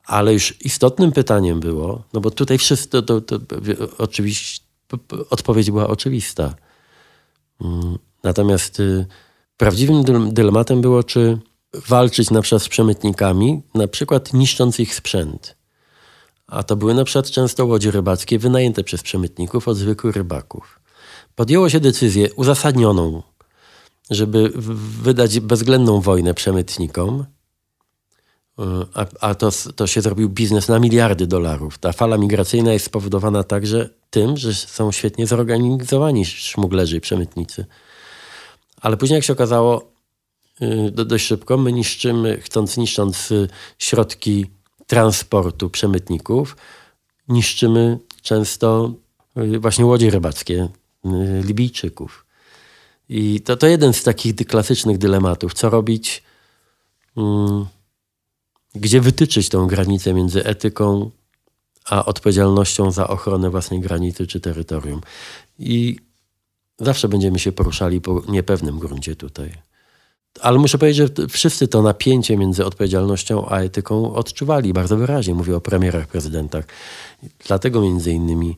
Ale 0.05 0.33
już 0.33 0.61
istotnym 0.61 1.11
pytaniem 1.11 1.59
było, 1.59 2.03
no 2.13 2.21
bo 2.21 2.31
tutaj 2.31 2.57
wszyscy, 2.57 3.03
to, 3.03 3.21
to, 3.21 3.39
to 3.39 3.55
oczywiście 3.97 4.72
odpowiedź 5.29 5.71
była 5.71 5.87
oczywista. 5.87 6.55
Mm, 7.61 7.97
natomiast 8.23 8.79
y, 8.79 9.05
prawdziwym 9.57 10.03
dylematem 10.33 10.81
było, 10.81 11.03
czy 11.03 11.39
walczyć 11.87 12.31
na 12.31 12.41
przykład 12.41 12.63
z 12.63 12.69
przemytnikami, 12.69 13.61
na 13.75 13.87
przykład 13.87 14.33
niszcząc 14.33 14.79
ich 14.79 14.95
sprzęt. 14.95 15.55
A 16.47 16.63
to 16.63 16.75
były 16.75 16.93
na 16.93 17.03
przykład 17.03 17.31
często 17.31 17.65
łodzie 17.65 17.91
rybackie 17.91 18.39
wynajęte 18.39 18.83
przez 18.83 19.03
przemytników 19.03 19.67
od 19.67 19.77
zwykłych 19.77 20.15
rybaków. 20.15 20.79
Podjęło 21.35 21.69
się 21.69 21.79
decyzję 21.79 22.33
uzasadnioną, 22.33 23.23
żeby 24.09 24.51
wydać 25.03 25.39
bezwzględną 25.39 26.01
wojnę 26.01 26.33
przemytnikom, 26.33 27.25
a, 28.93 29.05
a 29.19 29.35
to, 29.35 29.49
to 29.75 29.87
się 29.87 30.01
zrobił 30.01 30.29
biznes 30.29 30.67
na 30.67 30.79
miliardy 30.79 31.27
dolarów. 31.27 31.77
Ta 31.77 31.91
fala 31.91 32.17
migracyjna 32.17 32.73
jest 32.73 32.85
spowodowana 32.85 33.43
także 33.43 33.89
tym, 34.09 34.37
że 34.37 34.53
są 34.53 34.91
świetnie 34.91 35.27
zorganizowani 35.27 36.25
szmuglerzy 36.25 36.97
i 36.97 37.01
przemytnicy. 37.01 37.65
Ale 38.81 38.97
później, 38.97 39.15
jak 39.15 39.23
się 39.23 39.33
okazało, 39.33 39.91
y, 40.61 40.91
dość 40.91 41.25
szybko, 41.25 41.57
my 41.57 41.71
niszczymy, 41.71 42.41
chcąc 42.41 42.77
niszcząc 42.77 43.31
y, 43.31 43.47
środki 43.79 44.45
transportu 44.87 45.69
przemytników, 45.69 46.57
niszczymy 47.27 47.99
często 48.21 48.93
y, 49.37 49.59
właśnie 49.59 49.85
łodzie 49.85 50.09
rybackie 50.09 50.69
Libijczyków. 51.43 52.25
I 53.09 53.41
to, 53.41 53.57
to 53.57 53.67
jeden 53.67 53.93
z 53.93 54.03
takich 54.03 54.35
klasycznych 54.35 54.97
dylematów. 54.97 55.53
Co 55.53 55.69
robić? 55.69 56.23
Hmm 57.15 57.65
gdzie 58.75 59.01
wytyczyć 59.01 59.49
tą 59.49 59.67
granicę 59.67 60.13
między 60.13 60.45
etyką 60.45 61.11
a 61.85 62.05
odpowiedzialnością 62.05 62.91
za 62.91 63.07
ochronę 63.07 63.49
własnej 63.49 63.79
granicy 63.79 64.27
czy 64.27 64.39
terytorium. 64.39 65.01
I 65.59 65.97
zawsze 66.79 67.09
będziemy 67.09 67.39
się 67.39 67.51
poruszali 67.51 68.01
po 68.01 68.21
niepewnym 68.27 68.79
gruncie 68.79 69.15
tutaj. 69.15 69.53
Ale 70.41 70.59
muszę 70.59 70.77
powiedzieć, 70.77 70.97
że 71.17 71.27
wszyscy 71.27 71.67
to 71.67 71.81
napięcie 71.81 72.37
między 72.37 72.65
odpowiedzialnością 72.65 73.49
a 73.49 73.59
etyką 73.59 74.13
odczuwali 74.13 74.73
bardzo 74.73 74.97
wyraźnie. 74.97 75.35
Mówię 75.35 75.55
o 75.55 75.61
premierach, 75.61 76.07
prezydentach. 76.07 76.65
Dlatego 77.47 77.81
między 77.81 78.11
innymi 78.11 78.57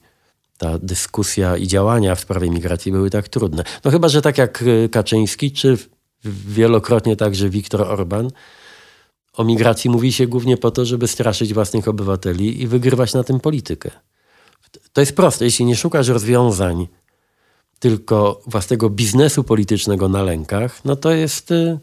ta 0.58 0.80
dyskusja 0.80 1.58
i 1.58 1.68
działania 1.68 2.16
w 2.16 2.20
sprawie 2.20 2.50
migracji 2.50 2.92
były 2.92 3.10
tak 3.10 3.28
trudne. 3.28 3.64
No 3.86 3.92
chyba, 3.92 4.10
że 4.10 4.22
tak 4.22 4.38
jak 4.38 4.64
Kaczyński, 4.92 5.52
czy 5.52 5.78
wielokrotnie 6.26 7.16
także 7.16 7.50
Viktor 7.50 7.82
Orban, 7.82 8.32
o 9.38 9.44
migracji 9.44 9.90
mówi 9.90 10.12
się 10.12 10.28
głównie 10.28 10.58
po 10.58 10.72
to, 10.72 10.86
żeby 10.86 11.08
straszyć 11.08 11.54
własnych 11.54 11.88
obywateli 11.88 12.62
i 12.62 12.68
wygrywać 12.68 13.14
na 13.14 13.24
tym 13.24 13.40
politykę. 13.40 13.92
To 14.94 15.02
jest 15.02 15.16
proste. 15.16 15.46
Jeśli 15.46 15.66
nie 15.66 15.76
szukasz 15.76 16.08
rozwiązań 16.08 16.88
tylko 17.80 18.42
własnego 18.48 18.90
biznesu 18.90 19.44
politycznego 19.44 20.10
na 20.10 20.24
lękach, 20.24 20.86
no 20.86 20.96
to 20.96 21.12
jest 21.12 21.52
y, 21.52 21.80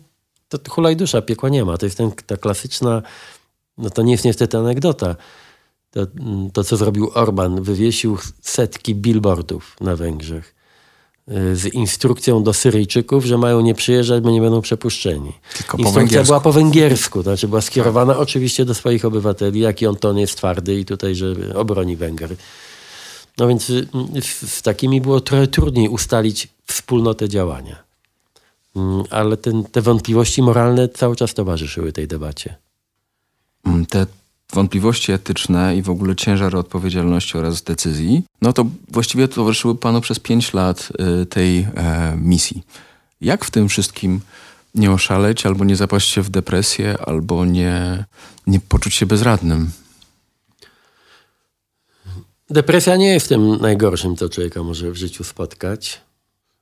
to 0.49 0.59
hulaj 0.71 0.97
dusza, 0.97 1.23
piekła 1.23 1.49
nie 1.49 1.65
ma. 1.65 1.79
To 1.79 1.87
jest 1.87 1.99
ten, 1.99 2.13
ta 2.27 2.37
klasyczna, 2.37 3.03
no 3.79 3.91
to 3.91 4.03
nie 4.03 4.13
jest 4.13 4.25
niestety 4.25 4.59
anegdota. 4.59 5.17
To, 5.91 6.01
mm, 6.21 6.51
to, 6.51 6.65
co 6.65 6.77
zrobił 6.77 7.11
Orban, 7.15 7.63
wywiesił 7.63 8.19
setki 8.41 8.95
billboardów 8.95 9.77
na 9.81 9.97
Węgrzech 9.97 10.62
z 11.29 11.75
instrukcją 11.75 12.43
do 12.43 12.53
Syryjczyków, 12.53 13.25
że 13.25 13.39
mają 13.39 13.61
nie 13.61 13.75
przyjeżdżać, 13.75 14.23
bo 14.23 14.31
nie 14.31 14.41
będą 14.41 14.61
przepuszczeni. 14.61 15.33
Tylko 15.57 15.77
Instrukcja 15.77 16.25
była 16.25 16.41
po 16.41 16.53
węgiersku, 16.53 17.23
znaczy 17.23 17.49
była 17.49 17.61
skierowana 17.61 18.13
tak. 18.13 18.23
oczywiście 18.23 18.65
do 18.65 18.75
swoich 18.75 19.05
obywateli, 19.05 19.61
jaki 19.61 19.87
on 19.87 19.97
ton 19.97 20.19
jest 20.19 20.37
twardy 20.37 20.75
i 20.75 20.85
tutaj, 20.85 21.15
że 21.15 21.35
obroni 21.55 21.97
Węgry. 21.97 22.37
No 23.39 23.49
więc 23.49 23.71
y, 23.71 23.87
z, 24.23 24.53
z 24.53 24.63
takimi 24.63 25.01
było 25.01 25.21
trochę 25.21 25.47
trudniej 25.47 25.89
ustalić 25.89 26.49
wspólnotę 26.67 27.29
działania. 27.29 27.83
Mm, 28.77 29.05
ale 29.11 29.37
ten, 29.37 29.65
te 29.65 29.83
wątpliwości 29.83 30.43
moralne 30.43 30.89
cały 30.89 31.17
czas 31.17 31.35
towarzyszyły 31.35 31.93
tej 31.93 32.09
debacie. 32.09 32.57
Mm, 33.67 33.87
te 33.87 34.07
wątpliwości 34.53 35.13
etyczne 35.13 35.77
i 35.77 35.83
w 35.83 35.91
ogóle 35.91 36.17
ciężar 36.17 36.57
odpowiedzialności 36.57 37.39
oraz 37.39 37.63
decyzji, 37.63 38.23
no 38.43 38.53
to 38.53 38.67
właściwie 38.89 39.29
towarzyszyły 39.29 39.75
panu 39.75 40.01
przez 40.01 40.19
pięć 40.19 40.55
lat 40.55 40.89
y, 41.23 41.27
tej 41.27 41.59
e, 41.59 42.17
misji. 42.17 42.63
Jak 43.21 43.45
w 43.45 43.51
tym 43.51 43.69
wszystkim 43.69 44.21
nie 44.75 44.91
oszaleć, 44.91 45.47
albo 45.47 45.65
nie 45.65 45.77
zapaść 45.77 46.11
się 46.11 46.23
w 46.23 46.31
depresję, 46.31 46.99
albo 47.07 47.45
nie, 47.45 48.05
nie 48.47 48.61
poczuć 48.61 48.95
się 48.95 49.07
bezradnym? 49.07 49.71
Depresja 52.51 52.97
nie 52.97 53.09
jest 53.09 53.29
tym 53.29 53.57
najgorszym, 53.61 54.17
co 54.17 54.29
człowieka 54.29 54.63
może 54.63 54.91
w 54.91 54.97
życiu 54.97 55.25
spotkać. 55.25 56.01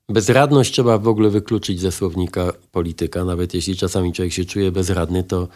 Bezradność 0.08 0.72
trzeba 0.72 0.98
w 0.98 1.08
ogóle 1.08 1.30
wykluczyć 1.30 1.80
ze 1.80 1.92
słownika 1.92 2.52
polityka. 2.72 3.24
Nawet 3.24 3.54
jeśli 3.54 3.76
czasami 3.76 4.12
człowiek 4.12 4.32
się 4.32 4.44
czuje 4.44 4.72
bezradny, 4.72 5.24
to 5.24 5.48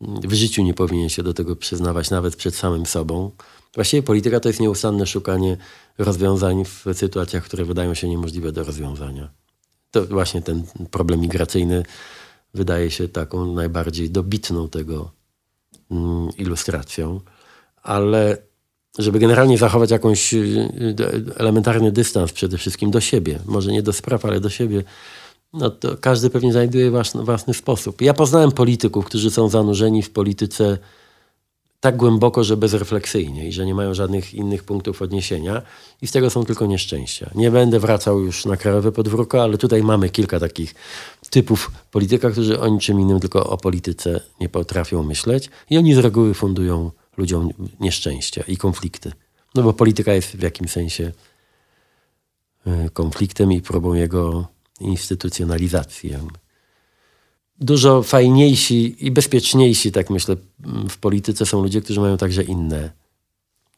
w 0.00 0.32
życiu 0.32 0.62
nie 0.62 0.74
powinien 0.74 1.08
się 1.08 1.22
do 1.22 1.34
tego 1.34 1.56
przyznawać, 1.56 2.10
nawet 2.10 2.36
przed 2.36 2.54
samym 2.54 2.86
sobą. 2.86 3.30
Właściwie 3.74 4.02
polityka 4.02 4.40
to 4.40 4.48
jest 4.48 4.60
nieustanne 4.60 5.06
szukanie 5.06 5.56
rozwiązań 5.98 6.64
w 6.64 6.84
sytuacjach, 6.92 7.44
które 7.44 7.64
wydają 7.64 7.94
się 7.94 8.08
niemożliwe 8.08 8.52
do 8.52 8.64
rozwiązania. 8.64 9.30
To 9.90 10.04
właśnie 10.04 10.42
ten 10.42 10.62
problem 10.90 11.20
migracyjny 11.20 11.82
wydaje 12.54 12.90
się 12.90 13.08
taką 13.08 13.54
najbardziej 13.54 14.10
dobitną 14.10 14.68
tego 14.68 15.10
mm, 15.90 16.28
ilustracją. 16.38 17.20
Ale 17.82 18.38
żeby 18.98 19.18
generalnie 19.18 19.58
zachować 19.58 19.90
jakąś 19.90 20.34
y, 20.34 20.36
y, 20.38 21.34
elementarny 21.36 21.92
dystans 21.92 22.32
przede 22.32 22.58
wszystkim 22.58 22.90
do 22.90 23.00
siebie, 23.00 23.38
może 23.46 23.72
nie 23.72 23.82
do 23.82 23.92
spraw, 23.92 24.24
ale 24.24 24.40
do 24.40 24.50
siebie, 24.50 24.84
no 25.56 25.70
to 25.70 25.96
każdy 25.96 26.30
pewnie 26.30 26.52
znajduje 26.52 26.90
własny, 26.90 27.24
własny 27.24 27.54
sposób. 27.54 28.02
Ja 28.02 28.14
poznałem 28.14 28.52
polityków, 28.52 29.04
którzy 29.04 29.30
są 29.30 29.48
zanurzeni 29.48 30.02
w 30.02 30.10
polityce 30.10 30.78
tak 31.80 31.96
głęboko, 31.96 32.44
że 32.44 32.56
bezrefleksyjnie 32.56 33.48
i 33.48 33.52
że 33.52 33.66
nie 33.66 33.74
mają 33.74 33.94
żadnych 33.94 34.34
innych 34.34 34.64
punktów 34.64 35.02
odniesienia 35.02 35.62
i 36.02 36.06
z 36.06 36.12
tego 36.12 36.30
są 36.30 36.44
tylko 36.44 36.66
nieszczęścia. 36.66 37.30
Nie 37.34 37.50
będę 37.50 37.80
wracał 37.80 38.20
już 38.20 38.44
na 38.44 38.56
krajowe 38.56 38.92
podwórko, 38.92 39.42
ale 39.42 39.58
tutaj 39.58 39.82
mamy 39.82 40.08
kilka 40.08 40.40
takich 40.40 40.74
typów 41.30 41.70
polityka, 41.90 42.30
którzy 42.30 42.60
o 42.60 42.68
niczym 42.68 43.00
innym, 43.00 43.20
tylko 43.20 43.50
o 43.50 43.56
polityce 43.56 44.20
nie 44.40 44.48
potrafią 44.48 45.02
myśleć 45.02 45.50
i 45.70 45.78
oni 45.78 45.94
z 45.94 45.98
reguły 45.98 46.34
fundują 46.34 46.90
ludziom 47.16 47.50
nieszczęścia 47.80 48.44
i 48.48 48.56
konflikty. 48.56 49.12
No 49.54 49.62
bo 49.62 49.72
polityka 49.72 50.12
jest 50.12 50.28
w 50.36 50.42
jakimś 50.42 50.70
sensie 50.70 51.12
y, 52.66 52.90
konfliktem 52.90 53.52
i 53.52 53.60
próbą 53.62 53.94
jego 53.94 54.55
instytucjonalizacji. 54.80 56.12
Dużo 57.60 58.02
fajniejsi 58.02 59.06
i 59.06 59.10
bezpieczniejsi, 59.10 59.92
tak 59.92 60.10
myślę, 60.10 60.36
w 60.88 60.96
polityce 60.98 61.46
są 61.46 61.62
ludzie, 61.62 61.80
którzy 61.80 62.00
mają 62.00 62.16
także 62.16 62.42
inne 62.42 62.90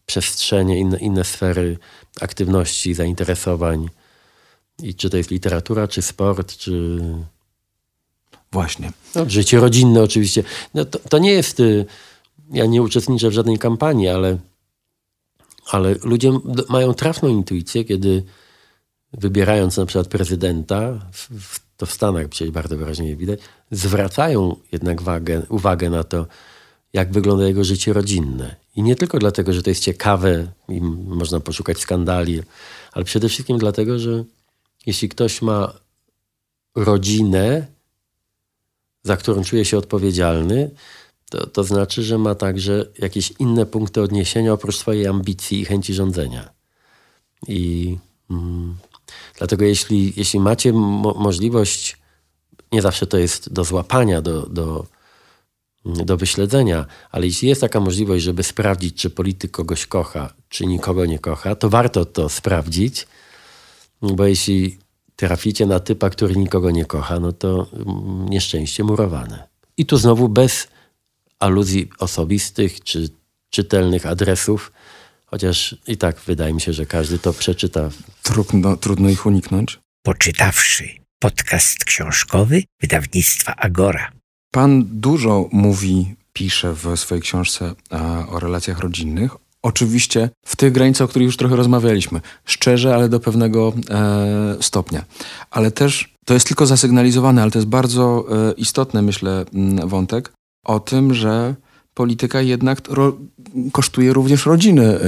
przestrzenie, 0.09 0.79
inne, 0.79 0.99
inne 0.99 1.25
sfery 1.25 1.79
aktywności, 2.21 2.95
zainteresowań. 2.95 3.89
I 4.83 4.95
czy 4.95 5.11
to 5.11 5.17
jest 5.17 5.31
literatura, 5.31 5.89
czy 5.89 6.03
sport, 6.03 6.57
czy. 6.57 7.01
Właśnie. 8.53 8.93
No, 9.15 9.31
życie 9.31 9.61
rodzinne, 9.61 10.03
oczywiście. 10.03 10.45
No, 10.75 10.85
to, 10.85 10.99
to 10.99 11.19
nie 11.19 11.33
jest. 11.33 11.61
Y, 11.61 11.87
ja 12.53 12.67
nie 12.67 12.83
uczestniczę 12.83 13.31
w 13.31 13.33
żadnej 13.33 13.59
kampanii, 13.59 14.09
ale, 14.09 14.39
ale 15.71 15.95
ludzie 16.03 16.33
mają 16.69 16.95
trafną 16.95 17.29
intuicję, 17.29 17.85
kiedy 17.85 18.23
wybierając 19.13 19.77
na 19.77 19.87
przykład 19.87 20.09
prezydenta, 20.09 21.07
to 21.77 21.87
w 21.87 21.93
Stanach 21.93 22.29
przecież 22.29 22.51
bardzo 22.51 22.77
wyraźnie 22.77 23.17
widać, 23.17 23.41
zwracają 23.71 24.57
jednak 24.73 25.03
wagę, 25.03 25.43
uwagę 25.49 25.91
na 25.91 26.05
to, 26.05 26.27
jak 26.93 27.13
wygląda 27.13 27.47
jego 27.47 27.65
życie 27.65 27.93
rodzinne. 27.93 28.57
I 28.77 28.83
nie 28.83 28.97
tylko 28.97 29.19
dlatego, 29.19 29.53
że 29.53 29.63
to 29.63 29.71
jest 29.71 29.83
ciekawe 29.83 30.53
i 30.69 30.81
można 30.81 31.41
poszukać 31.41 31.79
skandali, 31.79 32.43
ale 32.93 33.05
przede 33.05 33.29
wszystkim 33.29 33.59
dlatego, 33.59 33.99
że 33.99 34.25
jeśli 34.87 35.09
ktoś 35.09 35.43
ma 35.43 35.73
rodzinę, 36.75 37.67
za 39.03 39.17
którą 39.17 39.45
czuje 39.45 39.65
się 39.65 39.79
odpowiedzialny, 39.79 40.71
to, 41.31 41.47
to 41.47 41.65
znaczy, 41.65 42.03
że 42.03 42.19
ma 42.19 42.35
także 42.35 42.87
jakieś 42.99 43.33
inne 43.39 43.67
punkty 43.67 44.03
odniesienia 44.03 44.53
oprócz 44.53 44.77
swojej 44.77 45.07
ambicji 45.07 45.61
i 45.61 45.65
chęci 45.65 45.95
rządzenia. 45.95 46.49
I 47.49 47.97
mm, 48.31 48.77
dlatego, 49.39 49.65
jeśli, 49.65 50.13
jeśli 50.17 50.41
macie 50.41 50.73
mo 50.73 51.15
możliwość, 51.15 51.97
nie 52.73 52.83
zawsze 52.83 53.07
to 53.07 53.19
jest 53.19 53.53
do 53.53 53.65
złapania, 53.65 54.23
do, 54.23 54.47
do, 54.47 54.87
do 55.85 56.17
wyśledzenia, 56.17 56.87
ale 57.11 57.27
jeśli 57.27 57.49
jest 57.49 57.61
taka 57.61 57.81
możliwość, 57.81 58.25
żeby 58.25 58.43
sprawdzić, 58.43 58.95
czy 58.97 59.11
polityk 59.11 59.51
kogoś 59.51 59.87
kocha, 59.87 60.33
czy 60.49 60.67
nikogo 60.67 61.07
nie 61.07 61.19
kocha, 61.19 61.55
to 61.55 61.69
warto 61.69 62.05
to 62.05 62.29
sprawdzić, 62.29 63.07
bo 64.03 64.27
jeśli 64.27 64.79
traficie 65.17 65.67
na 65.67 65.81
typa, 65.81 66.11
który 66.11 66.37
nikogo 66.37 66.71
nie 66.71 66.85
kocha, 66.85 67.21
no 67.21 67.33
to 67.33 67.67
mm, 67.73 68.29
nieszczęście 68.29 68.85
murowane. 68.85 69.49
I 69.77 69.87
tu 69.87 69.97
znowu 69.97 70.29
bez 70.29 70.69
aluzji 71.39 71.91
osobistych 71.99 72.85
czy 72.85 73.09
czytelnych 73.51 74.07
adresów, 74.07 74.73
chociaż 75.31 75.77
i 75.87 75.97
tak 75.97 76.21
wydaje 76.21 76.55
mi 76.55 76.61
się, 76.61 76.73
że 76.73 76.87
każdy 76.87 77.19
to 77.19 77.33
przeczyta. 77.33 77.91
Trudno, 78.23 78.77
trudno 78.77 79.09
ich 79.09 79.27
uniknąć. 79.27 79.79
Poczytawszy 80.03 80.89
podcast 81.19 81.85
książkowy 81.85 82.63
wydawnictwa 82.81 83.57
Agora. 83.57 84.13
Pan 84.53 84.85
dużo 84.87 85.49
mówi, 85.53 86.15
pisze 86.33 86.73
w 86.73 86.97
swojej 86.97 87.23
książce 87.23 87.75
o 88.29 88.41
relacjach 88.41 88.79
rodzinnych, 88.79 89.37
Oczywiście 89.63 90.31
w 90.47 90.57
tych 90.57 90.73
granicach, 90.73 91.05
o 91.05 91.09
których 91.09 91.27
już 91.27 91.37
trochę 91.37 91.57
rozmawialiśmy. 91.57 92.21
Szczerze, 92.45 92.95
ale 92.95 93.09
do 93.09 93.21
pewnego 93.21 93.73
e, 93.91 94.57
stopnia. 94.61 95.05
Ale 95.51 95.71
też 95.71 96.15
to 96.25 96.35
jest 96.35 96.47
tylko 96.47 96.67
zasygnalizowane, 96.67 97.43
ale 97.43 97.51
to 97.51 97.59
jest 97.59 97.69
bardzo 97.69 98.25
e, 98.31 98.53
istotny, 98.53 99.03
myślę, 99.03 99.45
wątek 99.85 100.33
o 100.65 100.81
tym, 100.81 101.15
że 101.15 101.55
polityka 101.99 102.43
jednak 102.43 102.89
ro, 102.89 103.17
kosztuje 103.73 104.13
również 104.13 104.47
rodziny 104.47 104.99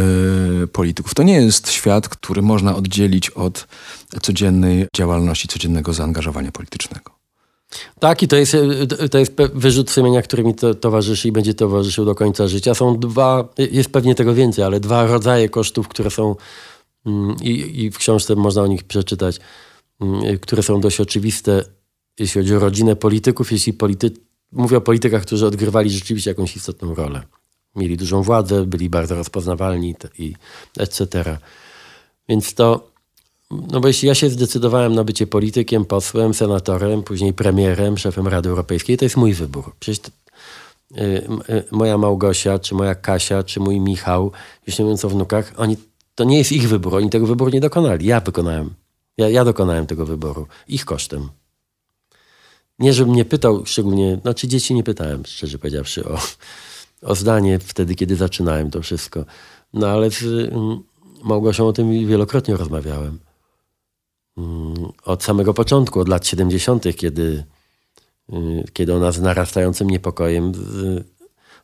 y, 0.63 0.67
polityków. 0.67 1.15
To 1.15 1.23
nie 1.23 1.35
jest 1.35 1.71
świat, 1.71 2.09
który 2.09 2.43
można 2.43 2.77
oddzielić 2.77 3.31
od 3.31 3.67
codziennej 4.23 4.87
działalności, 4.97 5.49
codziennego 5.49 5.93
zaangażowania 5.93 6.53
politycznego. 6.53 7.11
Tak, 8.01 8.23
i 8.23 8.29
to 8.29 8.37
jest, 8.37 8.57
to 9.11 9.19
jest 9.19 9.33
wyrzut 9.55 9.91
sumienia, 9.91 10.23
który 10.23 10.45
mi 10.45 10.55
to 10.55 10.75
towarzyszy 10.75 11.29
i 11.29 11.33
będzie 11.33 11.55
towarzyszył 11.55 12.05
do 12.05 12.15
końca 12.15 12.49
życia. 12.49 12.75
Są 12.75 12.99
dwa, 12.99 13.49
jest 13.59 13.91
pewnie 13.91 14.15
tego 14.15 14.35
więcej, 14.35 14.65
ale 14.65 14.81
dwa 14.81 15.07
rodzaje 15.07 15.49
kosztów, 15.49 15.89
które 15.89 16.11
są 16.11 16.37
mm, 17.07 17.37
i, 17.43 17.85
i 17.85 17.91
w 17.91 17.99
książce 17.99 18.37
można 18.37 18.63
o 18.63 18.67
nich 18.67 18.85
przeczytać, 18.85 19.41
mm, 20.01 20.39
które 20.39 20.63
są 20.63 20.81
dość 20.81 21.01
oczywiste, 21.01 21.65
jeśli 22.19 22.41
chodzi 22.41 22.55
o 22.55 22.59
rodzinę 22.59 22.97
polityków, 22.97 23.53
jeśli 23.53 23.73
polity, 23.73 24.11
mówię 24.53 24.77
o 24.77 24.81
politykach, 24.81 25.23
którzy 25.23 25.47
odgrywali 25.47 25.91
rzeczywiście 25.91 26.31
jakąś 26.31 26.57
istotną 26.57 26.95
rolę. 26.95 27.23
Mieli 27.77 27.97
dużą 27.97 28.23
władzę, 28.23 28.67
byli 28.67 28.91
bardzo 28.91 29.15
rozpoznawalni 29.15 29.95
i 30.19 30.35
etc. 30.79 31.39
Więc 32.29 32.55
to 32.55 32.91
no 33.51 33.81
bo 33.81 33.89
jeśli 33.89 34.09
ja 34.09 34.15
się 34.15 34.31
zdecydowałem 34.31 34.95
na 34.95 35.05
bycie 35.05 35.27
politykiem, 35.27 35.85
posłem, 35.85 36.35
senatorem, 36.35 37.03
później 37.03 37.33
premierem, 37.33 37.99
szefem 37.99 38.29
Rady 38.29 38.49
Europejskiej, 38.49 38.97
to 38.97 39.05
jest 39.05 39.17
mój 39.17 39.35
wybór. 39.35 39.73
Przecież 39.81 40.07
y, 40.07 41.01
y, 41.51 41.65
moja 41.71 41.99
Małgosia, 41.99 42.59
czy 42.59 42.75
moja 42.75 42.95
Kasia, 42.95 43.43
czy 43.43 43.61
mój 43.61 43.81
Michał, 43.81 44.33
jeśli 44.67 44.85
mówiąc 44.85 45.05
o 45.05 45.09
wnukach, 45.09 45.53
oni, 45.57 45.77
to 46.15 46.25
nie 46.25 46.39
jest 46.39 46.53
ich 46.53 46.69
wybór. 46.69 46.95
Oni 46.95 47.11
tego 47.11 47.27
wyboru 47.27 47.51
nie 47.51 47.61
dokonali. 47.61 48.07
Ja 48.07 48.21
wykonałem. 48.21 48.75
Ja, 49.17 49.29
ja 49.29 49.45
dokonałem 49.45 49.87
tego 49.87 50.07
wyboru. 50.07 50.47
Ich 50.69 50.85
kosztem. 50.85 51.29
Nie, 52.81 52.93
żebym 52.93 53.15
nie 53.15 53.25
pytał 53.25 53.67
szczególnie, 53.67 54.19
znaczy 54.23 54.49
dzieci 54.49 54.75
nie 54.75 54.83
pytałem, 54.83 55.23
szczerze 55.27 55.59
powiedziawszy, 55.59 56.05
o, 56.05 56.19
o 57.03 57.15
zdanie 57.15 57.59
wtedy, 57.59 57.95
kiedy 57.95 58.17
zaczynałem 58.17 58.71
to 58.71 58.83
wszystko. 58.83 59.25
No 59.73 59.89
ale 59.89 60.11
z 60.11 60.23
mm, 60.23 60.83
Małgosią 61.25 61.67
o 61.69 61.73
tym 61.73 62.07
wielokrotnie 62.07 62.57
rozmawiałem. 62.57 63.19
Mm, 64.39 64.75
od 65.05 65.25
samego 65.25 65.55
początku, 65.55 66.01
od 66.01 66.09
lat 66.09 66.27
70., 66.27 66.97
kiedy, 66.97 67.45
y, 68.33 68.65
kiedy 68.73 68.95
ona 68.95 69.13
z 69.13 69.21
narastającym 69.21 69.91
niepokojem 69.91 70.53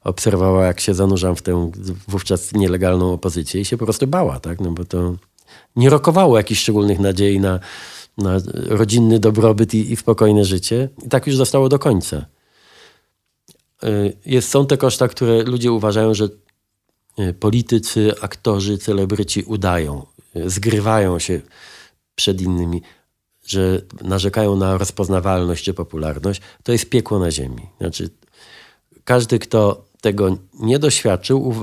obserwowała, 0.04 0.66
jak 0.66 0.80
się 0.80 0.94
zanurzam 0.94 1.36
w 1.36 1.42
tę 1.42 1.70
wówczas 2.08 2.52
nielegalną 2.52 3.12
opozycję 3.12 3.60
i 3.60 3.64
się 3.64 3.76
po 3.76 3.84
prostu 3.84 4.06
bała, 4.06 4.40
tak? 4.40 4.60
No 4.60 4.70
bo 4.70 4.84
to 4.84 5.14
nie 5.76 5.90
rokowało 5.90 6.36
jakichś 6.36 6.60
szczególnych 6.60 6.98
nadziei 6.98 7.40
na, 7.40 7.60
na 8.18 8.40
rodzinny 8.54 9.18
dobrobyt 9.18 9.74
i, 9.74 9.92
i 9.92 9.96
spokojne 9.96 10.44
życie. 10.44 10.88
I 11.06 11.08
tak 11.08 11.26
już 11.26 11.36
zostało 11.36 11.68
do 11.68 11.78
końca. 11.78 12.26
Y, 13.84 14.16
jest, 14.26 14.48
są 14.48 14.66
te 14.66 14.76
koszta, 14.76 15.08
które 15.08 15.42
ludzie 15.42 15.72
uważają, 15.72 16.14
że 16.14 16.28
y, 17.18 17.34
politycy, 17.34 18.12
aktorzy, 18.20 18.78
celebryci 18.78 19.42
udają, 19.42 20.06
zgrywają 20.46 21.18
się 21.18 21.40
przed 22.14 22.40
innymi, 22.40 22.82
że 23.46 23.82
narzekają 24.02 24.56
na 24.56 24.78
rozpoznawalność 24.78 25.64
czy 25.64 25.74
popularność, 25.74 26.40
to 26.62 26.72
jest 26.72 26.90
piekło 26.90 27.18
na 27.18 27.30
ziemi. 27.30 27.62
Znaczy, 27.80 28.10
każdy, 29.04 29.38
kto 29.38 29.84
tego 30.00 30.36
nie 30.54 30.78
doświadczył, 30.78 31.54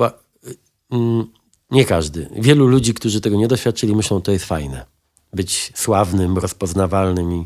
mm, 0.92 1.28
nie 1.72 1.86
każdy, 1.86 2.30
wielu 2.36 2.68
ludzi, 2.68 2.94
którzy 2.94 3.22
tego 3.22 3.38
nie 3.38 3.48
doświadczyli, 3.48 3.96
myślą, 3.96 4.22
to 4.22 4.32
jest 4.32 4.46
fajne. 4.46 4.93
Być 5.34 5.72
sławnym, 5.76 6.38
rozpoznawalnym 6.38 7.32
i 7.34 7.46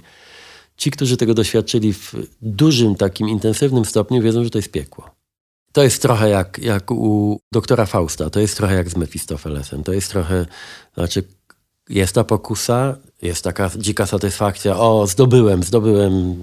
ci, 0.77 0.91
którzy 0.91 1.17
tego 1.17 1.33
doświadczyli 1.33 1.93
w 1.93 2.13
dużym, 2.41 2.95
takim 2.95 3.29
intensywnym 3.29 3.85
stopniu, 3.85 4.21
wiedzą, 4.21 4.43
że 4.43 4.49
to 4.49 4.57
jest 4.57 4.71
piekło. 4.71 5.09
To 5.71 5.83
jest 5.83 6.01
trochę 6.01 6.29
jak, 6.29 6.59
jak 6.59 6.91
u 6.91 7.39
doktora 7.51 7.85
Fausta, 7.85 8.29
to 8.29 8.39
jest 8.39 8.57
trochę 8.57 8.75
jak 8.75 8.89
z 8.89 8.95
Mefistofelesem, 8.95 9.83
to 9.83 9.93
jest 9.93 10.11
trochę, 10.11 10.45
znaczy 10.93 11.23
jest 11.89 12.15
ta 12.15 12.23
pokusa, 12.23 12.97
jest 13.21 13.43
taka 13.43 13.71
dzika 13.77 14.05
satysfakcja, 14.05 14.79
o 14.79 15.07
zdobyłem, 15.07 15.63
zdobyłem 15.63 16.35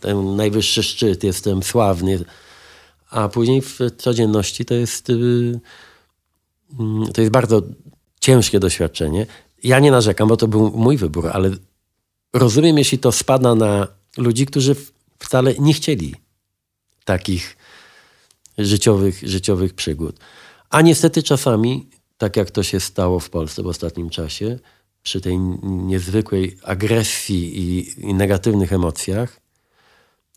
ten 0.00 0.36
najwyższy 0.36 0.82
szczyt, 0.82 1.24
jestem 1.24 1.62
sławny. 1.62 2.24
A 3.10 3.28
później 3.28 3.62
w 3.62 3.78
codzienności 3.98 4.64
to 4.64 4.74
jest, 4.74 5.10
y, 5.10 5.60
mm, 6.80 7.12
to 7.12 7.20
jest 7.20 7.32
bardzo 7.32 7.62
ciężkie 8.20 8.60
doświadczenie. 8.60 9.26
Ja 9.64 9.80
nie 9.80 9.90
narzekam, 9.90 10.28
bo 10.28 10.36
to 10.36 10.48
był 10.48 10.70
mój 10.70 10.96
wybór, 10.96 11.30
ale 11.32 11.50
rozumiem, 12.32 12.78
jeśli 12.78 12.98
to 12.98 13.12
spada 13.12 13.54
na 13.54 13.88
ludzi, 14.16 14.46
którzy 14.46 14.76
wcale 15.18 15.54
nie 15.58 15.74
chcieli 15.74 16.14
takich 17.04 17.56
życiowych, 18.58 19.22
życiowych 19.22 19.74
przygód. 19.74 20.18
A 20.70 20.82
niestety 20.82 21.22
czasami 21.22 21.86
tak 22.18 22.36
jak 22.36 22.50
to 22.50 22.62
się 22.62 22.80
stało 22.80 23.20
w 23.20 23.30
Polsce 23.30 23.62
w 23.62 23.66
ostatnim 23.66 24.10
czasie, 24.10 24.58
przy 25.02 25.20
tej 25.20 25.38
niezwykłej 25.62 26.58
agresji 26.62 27.58
i, 27.58 28.00
i 28.10 28.14
negatywnych 28.14 28.72
emocjach 28.72 29.40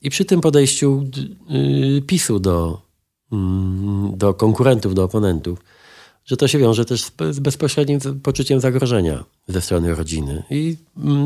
i 0.01 0.09
przy 0.09 0.25
tym 0.25 0.41
podejściu 0.41 1.03
yy, 1.49 2.01
PiSu 2.01 2.39
do, 2.39 2.81
yy, 3.31 3.37
do 4.17 4.33
konkurentów, 4.33 4.95
do 4.95 5.03
oponentów, 5.03 5.59
że 6.27 6.37
to 6.37 6.47
się 6.47 6.59
wiąże 6.59 6.85
też 6.85 7.03
z, 7.03 7.39
bezpośrednim 7.39 7.99
poczuciem 8.23 8.59
zagrożenia 8.59 9.23
ze 9.47 9.61
strony 9.61 9.95
rodziny 9.95 10.43
i 10.49 10.77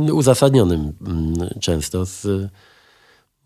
yy, 0.05 0.13
uzasadnionym 0.13 0.93
mm, 1.07 1.49
często 1.59 2.05
z, 2.05 2.21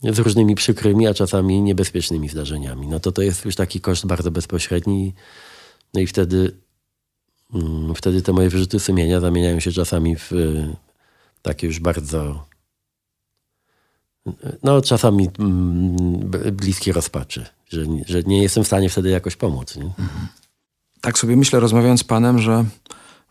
z 0.03 0.19
różnymi 0.19 0.55
przykrymi, 0.55 1.07
a 1.07 1.13
czasami 1.13 1.61
niebezpiecznymi 1.61 2.29
zdarzeniami. 2.29 2.87
No 2.87 2.99
to 2.99 3.11
to 3.11 3.21
jest 3.21 3.45
już 3.45 3.55
taki 3.55 3.81
koszt 3.81 4.05
bardzo 4.05 4.31
bezpośredni. 4.31 5.13
No 5.93 6.01
i 6.01 6.07
wtedy 6.07 6.51
Mm, 7.53 7.95
wtedy 7.95 8.21
te 8.21 8.33
moje 8.33 8.49
wyrzuty 8.49 8.79
sumienia 8.79 9.19
zamieniają 9.19 9.59
się 9.59 9.71
czasami 9.71 10.15
w 10.15 10.31
takie 11.41 11.67
już 11.67 11.79
bardzo 11.79 12.45
no 14.63 14.81
czasami 14.81 15.29
mm, 15.39 16.31
bliskie 16.51 16.93
rozpaczy, 16.93 17.45
że, 17.69 17.85
że 18.05 18.23
nie 18.23 18.41
jestem 18.41 18.63
w 18.63 18.67
stanie 18.67 18.89
wtedy 18.89 19.09
jakoś 19.09 19.35
pomóc. 19.35 19.75
Nie? 19.75 19.91
Tak 21.05 21.19
sobie 21.19 21.35
myślę, 21.37 21.59
rozmawiając 21.59 21.99
z 21.99 22.03
panem, 22.03 22.39
że 22.39 22.65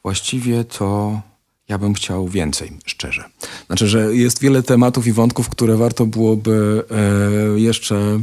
właściwie 0.02 0.64
to 0.64 1.20
ja 1.68 1.78
bym 1.78 1.94
chciał 1.94 2.28
więcej, 2.28 2.72
szczerze. 2.84 3.24
Znaczy, 3.66 3.88
że 3.88 4.16
jest 4.16 4.40
wiele 4.40 4.62
tematów 4.62 5.06
i 5.06 5.12
wątków, 5.12 5.48
które 5.48 5.76
warto 5.76 6.06
byłoby 6.06 6.84
e, 6.90 7.60
jeszcze 7.60 8.20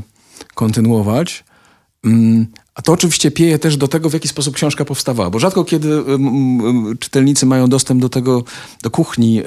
kontynuować. 0.55 1.43
Mm, 2.05 2.47
a 2.75 2.81
to 2.81 2.91
oczywiście 2.91 3.31
pieje 3.31 3.59
też 3.59 3.77
do 3.77 3.87
tego, 3.87 4.09
w 4.09 4.13
jaki 4.13 4.27
sposób 4.27 4.55
książka 4.55 4.85
powstawała, 4.85 5.29
bo 5.29 5.39
rzadko 5.39 5.63
kiedy 5.63 5.93
mm, 5.93 6.97
czytelnicy 6.97 7.45
mają 7.45 7.67
dostęp 7.67 8.01
do 8.01 8.09
tego, 8.09 8.43
do 8.83 8.91
kuchni 8.91 9.39
e, 9.39 9.45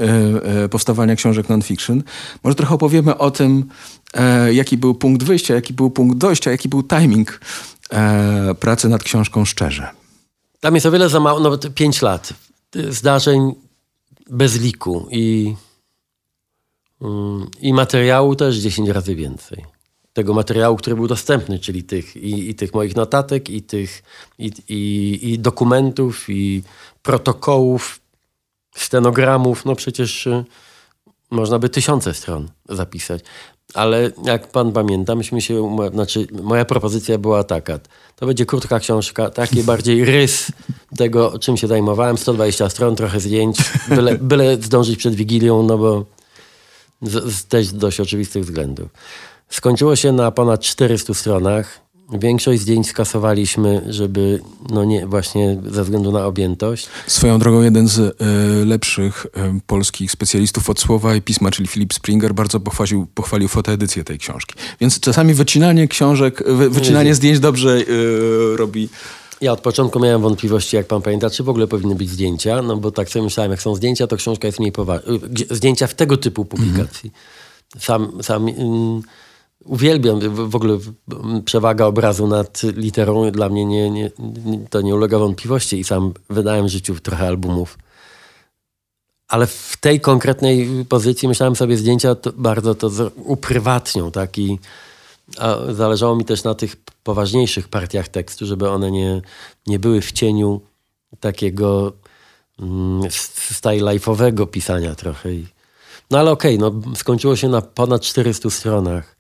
e, 0.65 0.69
powstawania 0.69 1.17
książek 1.17 1.49
non-fiction. 1.49 2.03
Może 2.45 2.55
trochę 2.55 2.75
opowiemy 2.75 3.19
o 3.19 3.31
tym, 3.31 3.65
e, 4.15 4.55
jaki 4.55 4.77
był 4.77 4.95
punkt 4.95 5.23
wyjścia, 5.23 5.55
jaki 5.55 5.75
był 5.75 5.91
punkt 5.91 6.19
dojścia, 6.19 6.51
jaki 6.51 6.69
był 6.69 6.83
timing 6.83 7.41
e, 7.91 8.55
pracy 8.55 8.89
nad 8.89 9.03
książką 9.03 9.45
szczerze. 9.45 9.89
Tam 10.61 10.75
jest 10.75 10.87
o 10.87 10.91
wiele 10.91 11.09
za 11.09 11.21
mało, 11.21 11.41
no 11.41 11.59
pięć 11.59 12.03
lat 12.03 12.33
zdarzeń 12.91 13.55
bez 14.31 14.61
liku 14.61 15.09
i, 15.11 15.55
mm, 17.01 17.47
i 17.61 17.73
materiału 17.73 18.37
też 18.37 18.57
10 18.57 18.89
razy 18.89 19.15
więcej. 19.15 19.65
Tego 20.13 20.35
materiału, 20.35 20.77
który 20.77 20.97
był 20.97 21.07
dostępny, 21.07 21.59
czyli 21.59 21.85
tych, 21.85 22.17
i, 22.17 22.51
i 22.51 22.55
tych 22.55 22.75
moich 22.75 22.97
notatek, 22.97 23.51
i 23.51 23.63
tych 23.63 24.03
i, 24.39 24.53
i, 24.69 25.33
i 25.33 25.39
dokumentów, 25.39 26.31
i 26.31 26.63
protokołów, 27.03 28.01
stenogramów. 28.77 29.65
No 29.65 29.75
przecież 29.75 30.27
y, 30.27 30.45
można 31.31 31.59
by 31.59 31.69
tysiące 31.69 32.15
stron 32.15 32.49
zapisać. 32.69 33.25
Ale 33.75 34.11
jak 34.25 34.47
pan 34.47 34.73
pamięta, 34.73 35.15
myśmy 35.15 35.41
się, 35.41 35.77
znaczy 35.93 36.27
moja 36.43 36.65
propozycja 36.65 37.19
była 37.19 37.45
taka, 37.45 37.79
to 38.17 38.27
będzie 38.27 38.47
krótka 38.47 38.81
książka, 38.81 39.31
taki 39.31 39.63
bardziej 39.73 40.05
rys 40.05 40.53
tego, 40.97 41.39
czym 41.39 41.57
się 41.57 41.67
zajmowałem, 41.67 42.19
120 42.19 42.69
stron, 42.69 42.97
trochę 42.97 43.21
zdjęć, 43.21 43.57
byle, 43.89 44.19
byle 44.33 44.57
zdążyć 44.57 44.97
przed 44.97 45.15
Wigilią, 45.15 45.63
no 45.63 45.79
bo 45.79 46.05
z, 47.03 47.35
z 47.35 47.45
też 47.47 47.73
dość 47.73 48.01
oczywistych 48.01 48.45
względów. 48.45 48.89
Skończyło 49.49 49.97
się 49.97 50.13
na 50.13 50.31
ponad 50.31 50.61
400 50.61 51.15
stronach, 51.15 51.84
Większość 52.13 52.61
zdjęć 52.61 52.89
skasowaliśmy, 52.89 53.83
żeby, 53.89 54.41
no 54.71 54.85
nie, 54.85 55.07
właśnie 55.07 55.61
ze 55.67 55.85
względu 55.85 56.13
na 56.13 56.27
objętość. 56.27 56.89
Swoją 57.07 57.39
drogą 57.39 57.63
jeden 57.63 57.89
z 57.89 57.99
y, 57.99 58.15
lepszych 58.67 59.27
y, 59.27 59.61
polskich 59.67 60.11
specjalistów 60.11 60.71
od 60.71 60.81
słowa 60.81 61.15
i 61.15 61.23
pisma, 61.23 61.51
czyli 61.51 61.69
Filip 61.69 61.95
Springer, 61.95 62.35
bardzo 62.35 62.61
pochwalił, 62.61 63.07
pochwalił 63.15 63.49
fotoedycję 63.49 64.05
tej 64.05 64.19
książki. 64.19 64.55
Więc 64.81 65.01
czasami 65.01 65.35
wycinanie 65.35 65.89
książek, 65.89 66.43
wy, 66.47 66.71
wycinanie 66.71 67.15
zdjęć 67.15 67.41
dobrze 67.41 67.79
y, 67.79 68.57
robi... 68.57 68.89
Ja 69.41 69.53
od 69.53 69.61
początku 69.61 70.01
miałem 70.01 70.23
wątpliwości, 70.23 70.77
jak 70.77 70.87
pan 70.87 71.03
pamięta, 71.03 71.31
czy 71.31 71.43
w 71.43 71.49
ogóle 71.49 71.67
powinny 71.67 71.95
być 71.95 72.11
zdjęcia, 72.11 72.63
no 72.63 72.77
bo 72.77 72.91
tak 72.91 73.09
sobie 73.09 73.23
myślałem, 73.23 73.51
jak 73.51 73.63
są 73.63 73.75
zdjęcia, 73.75 74.07
to 74.07 74.17
książka 74.17 74.49
jest 74.49 74.59
mniej 74.59 74.73
poważna. 74.73 75.13
Zdjęcia 75.51 75.87
w 75.87 75.95
tego 75.95 76.17
typu 76.17 76.45
publikacji. 76.45 77.11
Mhm. 77.11 77.81
Sam, 77.81 78.23
sam 78.23 78.49
mm, 78.49 79.03
uwielbiam 79.65 80.21
w 80.49 80.57
ogóle 80.57 80.79
przewaga 81.45 81.87
obrazu 81.87 82.27
nad 82.27 82.63
literą. 82.63 83.31
Dla 83.31 83.49
mnie 83.49 83.65
nie, 83.65 83.91
nie, 83.91 84.11
to 84.71 84.81
nie 84.81 84.95
ulega 84.95 85.19
wątpliwości 85.19 85.81
i 85.81 85.85
sam 85.85 86.13
wydałem 86.31 86.67
w 86.67 86.71
życiu 86.71 86.95
trochę 87.01 87.29
albumów. 87.29 87.79
Ale 89.29 89.47
w 89.47 89.77
tej 89.81 90.01
konkretnej 90.01 90.85
pozycji 90.89 91.29
myślałem 91.29 91.57
sobie 91.57 91.77
zdjęcia 91.77 92.15
to 92.15 92.33
bardzo 92.33 92.75
to 92.75 92.91
uprywatnią, 93.17 94.11
tak? 94.11 94.39
I, 94.39 94.59
zależało 95.73 96.17
mi 96.17 96.25
też 96.25 96.45
na 96.45 96.55
tych 96.55 96.77
poważniejszych 97.03 97.69
partiach 97.69 98.09
tekstu, 98.09 98.47
żeby 98.47 98.71
one 98.71 98.91
nie, 98.91 99.23
nie 99.67 99.79
były 99.79 100.01
w 100.01 100.13
cieniu 100.13 100.61
takiego 101.21 101.93
mm, 102.61 103.11
style 103.51 103.95
life'owego 103.95 104.51
pisania 104.51 104.95
trochę. 104.95 105.29
No 106.11 106.19
ale 106.19 106.31
okej, 106.31 106.59
okay, 106.59 106.71
no, 106.87 106.97
skończyło 106.97 107.37
się 107.37 107.49
na 107.49 107.63
ponad 107.63 108.03
400 108.03 108.51
stronach. 108.51 109.17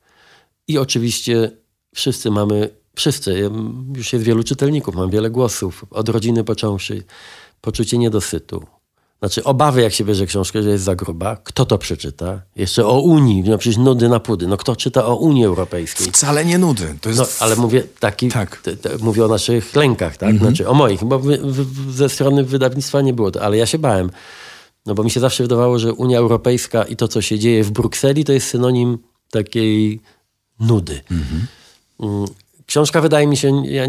I 0.68 0.79
oczywiście 0.79 1.50
wszyscy 1.94 2.31
mamy, 2.31 2.70
wszyscy, 2.96 3.50
już 3.96 4.12
jest 4.12 4.24
wielu 4.24 4.44
czytelników, 4.44 4.94
mam 4.94 5.11
wiele 5.11 5.31
głosów, 5.31 5.85
od 5.90 6.09
rodziny 6.09 6.44
począwszy, 6.44 7.03
poczucie 7.61 7.98
niedosytu. 7.98 8.66
Znaczy 9.18 9.44
obawy, 9.44 9.83
jak 9.83 9.92
się 9.92 10.05
bierze 10.05 10.27
książkę, 10.27 10.62
że 10.62 10.70
jest 10.70 10.85
za 10.85 10.94
gruba. 10.94 11.37
Kto 11.37 11.66
to 11.66 11.79
przeczyta? 11.79 12.42
Jeszcze 12.57 12.87
o 12.87 13.00
Unii, 13.00 13.42
no 13.42 13.59
przecież 13.59 13.77
nudy 13.77 14.09
na 14.09 14.20
pudy. 14.20 14.46
No 14.46 14.57
kto 14.57 14.77
czyta 14.77 15.07
o 15.07 15.16
Unii 15.16 15.44
Europejskiej? 15.44 16.07
Wcale 16.07 16.44
nie 16.44 16.59
nudy. 16.59 16.94
To 17.00 17.09
jest... 17.09 17.20
No, 17.20 17.27
ale 17.40 17.57
mówię 17.57 17.83
taki, 18.00 18.29
tak. 18.29 18.57
te, 18.57 18.77
te, 18.77 18.98
mówię 18.98 19.24
o 19.24 19.29
naszych 19.29 19.77
lękach, 19.77 20.16
tak? 20.16 20.31
Mhm. 20.31 20.50
Znaczy 20.50 20.68
o 20.68 20.74
moich, 20.74 21.05
bo 21.05 21.18
wy, 21.18 21.38
wy, 21.38 21.92
ze 21.92 22.09
strony 22.09 22.44
wydawnictwa 22.44 23.00
nie 23.00 23.12
było 23.12 23.31
to, 23.31 23.42
ale 23.42 23.57
ja 23.57 23.66
się 23.66 23.79
bałem. 23.79 24.11
No 24.87 24.94
bo 24.94 25.05
mi 25.05 25.11
się 25.11 25.20
zawsze 25.20 25.44
wydawało, 25.44 25.79
że 25.79 25.92
Unia 25.92 26.18
Europejska 26.18 26.83
i 26.83 26.96
to, 26.96 27.09
co 27.09 27.22
się 27.22 27.38
dzieje 27.38 27.64
w 27.64 27.70
Brukseli, 27.70 28.24
to 28.24 28.33
jest 28.33 28.46
synonim 28.46 28.98
takiej 29.31 30.00
nudy. 30.61 31.01
Mhm. 31.11 31.47
Książka 32.67 33.01
wydaje 33.01 33.27
mi 33.27 33.37
się, 33.37 33.67
ja, 33.67 33.87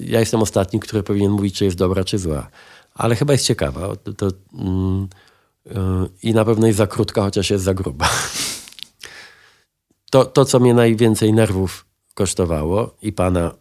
ja, 0.00 0.20
jestem 0.20 0.42
ostatni, 0.42 0.80
który 0.80 1.02
powinien 1.02 1.32
mówić, 1.32 1.54
czy 1.54 1.64
jest 1.64 1.76
dobra, 1.76 2.04
czy 2.04 2.18
zła. 2.18 2.50
Ale 2.94 3.16
chyba 3.16 3.32
jest 3.32 3.46
ciekawa. 3.46 3.96
To, 3.96 4.12
to, 4.12 4.28
mm, 4.54 5.08
yy, 5.66 5.74
I 6.22 6.34
na 6.34 6.44
pewno 6.44 6.66
jest 6.66 6.76
za 6.76 6.86
krótka, 6.86 7.22
chociaż 7.22 7.50
jest 7.50 7.64
za 7.64 7.74
gruba. 7.74 8.10
To, 10.10 10.24
to, 10.24 10.44
co 10.44 10.60
mnie 10.60 10.74
najwięcej 10.74 11.32
nerwów 11.32 11.86
kosztowało 12.14 12.96
i 13.02 13.12
pana 13.12 13.54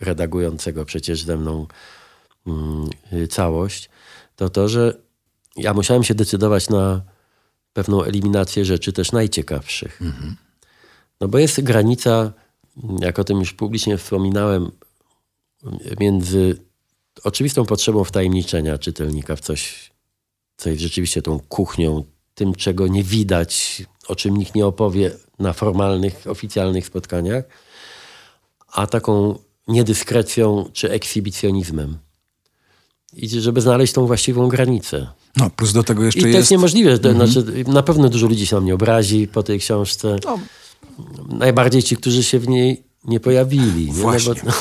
redagującego 0.00 0.84
przecież 0.84 1.22
ze 1.22 1.36
mną 1.36 1.66
yy, 3.12 3.28
całość, 3.28 3.90
to 4.36 4.50
to, 4.50 4.68
że 4.68 4.96
ja 5.56 5.74
musiałem 5.74 6.04
się 6.04 6.14
decydować 6.14 6.68
na 6.68 7.02
pewną 7.72 8.02
eliminację 8.02 8.64
rzeczy 8.64 8.92
też 8.92 9.12
najciekawszych. 9.12 10.02
Mhm. 10.02 10.36
No 11.22 11.28
bo 11.28 11.38
jest 11.38 11.60
granica, 11.60 12.32
jak 13.00 13.18
o 13.18 13.24
tym 13.24 13.38
już 13.38 13.52
publicznie 13.52 13.98
wspominałem, 13.98 14.70
między 16.00 16.56
oczywistą 17.24 17.64
potrzebą 17.64 18.04
wtajemniczenia 18.04 18.78
czytelnika 18.78 19.36
w 19.36 19.40
coś, 19.40 19.90
co 20.56 20.68
jest 20.70 20.82
rzeczywiście 20.82 21.22
tą 21.22 21.40
kuchnią, 21.40 22.04
tym, 22.34 22.54
czego 22.54 22.86
nie 22.86 23.02
widać, 23.02 23.82
o 24.08 24.16
czym 24.16 24.36
nikt 24.36 24.54
nie 24.54 24.66
opowie 24.66 25.10
na 25.38 25.52
formalnych, 25.52 26.26
oficjalnych 26.26 26.86
spotkaniach, 26.86 27.44
a 28.72 28.86
taką 28.86 29.38
niedyskrecją 29.68 30.70
czy 30.72 30.90
ekshibicjonizmem. 30.90 31.98
I 33.12 33.28
żeby 33.28 33.60
znaleźć 33.60 33.92
tą 33.92 34.06
właściwą 34.06 34.48
granicę. 34.48 35.06
No, 35.36 35.50
plus 35.50 35.72
do 35.72 35.82
tego 35.82 36.04
jeszcze 36.04 36.20
I 36.20 36.22
to 36.22 36.28
jest... 36.28 36.38
jest 36.38 36.50
niemożliwe. 36.50 36.92
Mhm. 36.92 37.16
Znaczy, 37.16 37.64
na 37.66 37.82
pewno 37.82 38.08
dużo 38.08 38.26
ludzi 38.26 38.46
się 38.46 38.56
na 38.56 38.62
mnie 38.62 38.74
obrazi 38.74 39.28
po 39.28 39.42
tej 39.42 39.58
książce. 39.58 40.16
No 40.24 40.38
najbardziej 41.28 41.82
ci, 41.82 41.96
którzy 41.96 42.22
się 42.22 42.38
w 42.38 42.48
niej 42.48 42.82
nie 43.04 43.20
pojawili. 43.20 43.86
Nie? 43.86 43.92
Właśnie. 43.92 44.34
No 44.34 44.40
bo, 44.44 44.50
no. 44.50 44.52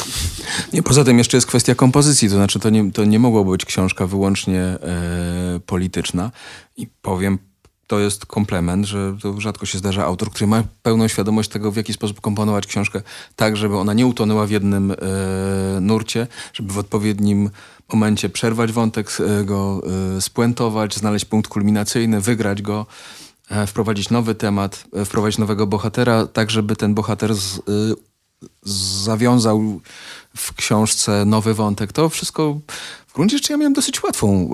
nie, 0.73 0.83
poza 0.83 1.03
tym 1.03 1.17
jeszcze 1.17 1.37
jest 1.37 1.47
kwestia 1.47 1.75
kompozycji, 1.75 2.29
to 2.29 2.35
znaczy 2.35 2.59
to 2.59 2.69
nie, 2.69 2.91
to 2.91 3.05
nie 3.05 3.19
mogło 3.19 3.45
być 3.45 3.65
książka 3.65 4.07
wyłącznie 4.07 4.61
e, 4.61 5.59
polityczna 5.65 6.31
i 6.77 6.87
powiem, 7.01 7.39
to 7.91 7.99
jest 7.99 8.25
komplement, 8.25 8.85
że 8.85 9.17
to 9.21 9.41
rzadko 9.41 9.65
się 9.65 9.77
zdarza 9.77 10.05
autor, 10.05 10.31
który 10.31 10.47
ma 10.47 10.63
pełną 10.81 11.07
świadomość 11.07 11.49
tego, 11.49 11.71
w 11.71 11.75
jaki 11.75 11.93
sposób 11.93 12.21
komponować 12.21 12.67
książkę 12.67 13.01
tak, 13.35 13.57
żeby 13.57 13.77
ona 13.77 13.93
nie 13.93 14.07
utonęła 14.07 14.45
w 14.45 14.51
jednym 14.51 14.91
e, 14.91 14.95
nurcie, 15.81 16.27
żeby 16.53 16.73
w 16.73 16.77
odpowiednim 16.77 17.49
momencie 17.93 18.29
przerwać 18.29 18.71
wątek, 18.71 19.11
e, 19.19 19.43
go 19.43 19.81
e, 20.17 20.21
spuentować, 20.21 20.95
znaleźć 20.95 21.25
punkt 21.25 21.47
kulminacyjny, 21.47 22.21
wygrać 22.21 22.61
go. 22.61 22.85
E, 23.51 23.67
wprowadzić 23.67 24.09
nowy 24.09 24.35
temat, 24.35 24.83
e, 24.93 25.05
wprowadzić 25.05 25.37
nowego 25.37 25.67
bohatera, 25.67 26.27
tak 26.27 26.51
żeby 26.51 26.75
ten 26.75 26.93
bohater 26.93 27.35
z, 27.35 27.57
y, 27.57 27.61
zawiązał 29.03 29.79
w 30.37 30.53
książce 30.53 31.25
nowy 31.25 31.53
wątek. 31.53 31.93
To 31.93 32.09
wszystko 32.09 32.59
w 33.07 33.13
gruncie 33.13 33.37
rzeczy 33.37 33.53
ja 33.53 33.57
miałem 33.57 33.73
dosyć 33.73 34.03
łatwą 34.03 34.49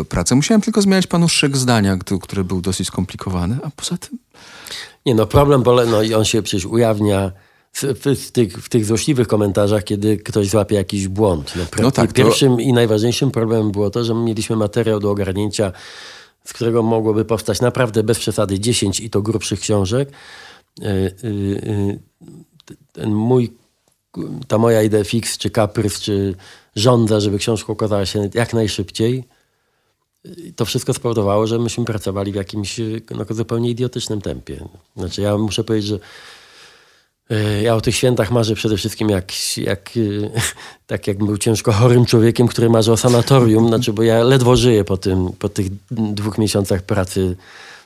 y, 0.00 0.04
pracę. 0.04 0.34
Musiałem 0.34 0.60
tylko 0.60 0.82
zmieniać 0.82 1.06
panu 1.06 1.28
szyk 1.28 1.56
zdania, 1.56 1.98
który 2.22 2.44
był 2.44 2.60
dosyć 2.60 2.86
skomplikowany, 2.86 3.58
a 3.64 3.70
poza 3.76 3.96
tym... 3.98 4.18
Nie 5.06 5.14
no, 5.14 5.26
problem, 5.26 5.62
bo 5.62 5.84
no, 5.84 6.02
i 6.02 6.14
on 6.14 6.24
się 6.24 6.42
przecież 6.42 6.66
ujawnia 6.66 7.32
w, 7.72 8.30
tych, 8.32 8.52
w 8.52 8.68
tych 8.68 8.84
złośliwych 8.84 9.28
komentarzach, 9.28 9.84
kiedy 9.84 10.16
ktoś 10.16 10.48
złapie 10.48 10.74
jakiś 10.74 11.08
błąd. 11.08 11.52
No, 11.56 11.64
no 11.82 11.90
tak, 11.90 12.12
Pierwszym 12.12 12.56
to... 12.56 12.62
i 12.62 12.72
najważniejszym 12.72 13.30
problemem 13.30 13.72
było 13.72 13.90
to, 13.90 14.04
że 14.04 14.14
mieliśmy 14.14 14.56
materiał 14.56 15.00
do 15.00 15.10
ogarnięcia 15.10 15.72
z 16.44 16.52
którego 16.52 16.82
mogłoby 16.82 17.24
powstać 17.24 17.60
naprawdę 17.60 18.02
bez 18.02 18.18
przesady 18.18 18.60
10 18.60 19.00
i 19.00 19.10
to 19.10 19.22
grubszych 19.22 19.60
książek. 19.60 20.10
E, 20.82 20.86
e, 20.86 20.90
e, 20.90 21.98
ten 22.92 23.14
mój, 23.14 23.52
ta 24.48 24.58
moja 24.58 24.82
idea 24.82 25.04
fix, 25.04 25.38
czy 25.38 25.50
kaprys, 25.50 26.00
czy 26.00 26.34
żądza, 26.76 27.20
żeby 27.20 27.38
książka 27.38 27.72
ukazała 27.72 28.06
się 28.06 28.30
jak 28.34 28.54
najszybciej, 28.54 29.24
to 30.56 30.64
wszystko 30.64 30.94
spowodowało, 30.94 31.46
że 31.46 31.58
myśmy 31.58 31.84
pracowali 31.84 32.32
w 32.32 32.34
jakimś 32.34 32.80
no, 33.10 33.24
zupełnie 33.30 33.70
idiotycznym 33.70 34.20
tempie. 34.20 34.68
Znaczy 34.96 35.22
ja 35.22 35.38
muszę 35.38 35.64
powiedzieć, 35.64 35.88
że 35.88 35.98
ja 37.62 37.74
o 37.74 37.80
tych 37.80 37.96
świętach 37.96 38.30
marzę 38.30 38.54
przede 38.54 38.76
wszystkim 38.76 39.08
jak, 39.08 39.56
jak, 39.56 39.90
e, 39.96 40.40
tak 40.86 41.06
jak 41.06 41.24
był 41.24 41.38
ciężko 41.38 41.72
chorym 41.72 42.04
człowiekiem, 42.04 42.48
który 42.48 42.70
marzy 42.70 42.92
o 42.92 42.96
sanatorium, 42.96 43.68
znaczy, 43.68 43.92
bo 43.92 44.02
ja 44.02 44.22
ledwo 44.22 44.56
żyję 44.56 44.84
po, 44.84 44.96
tym, 44.96 45.32
po 45.38 45.48
tych 45.48 45.66
dwóch 45.90 46.38
miesiącach 46.38 46.82
pracy 46.82 47.36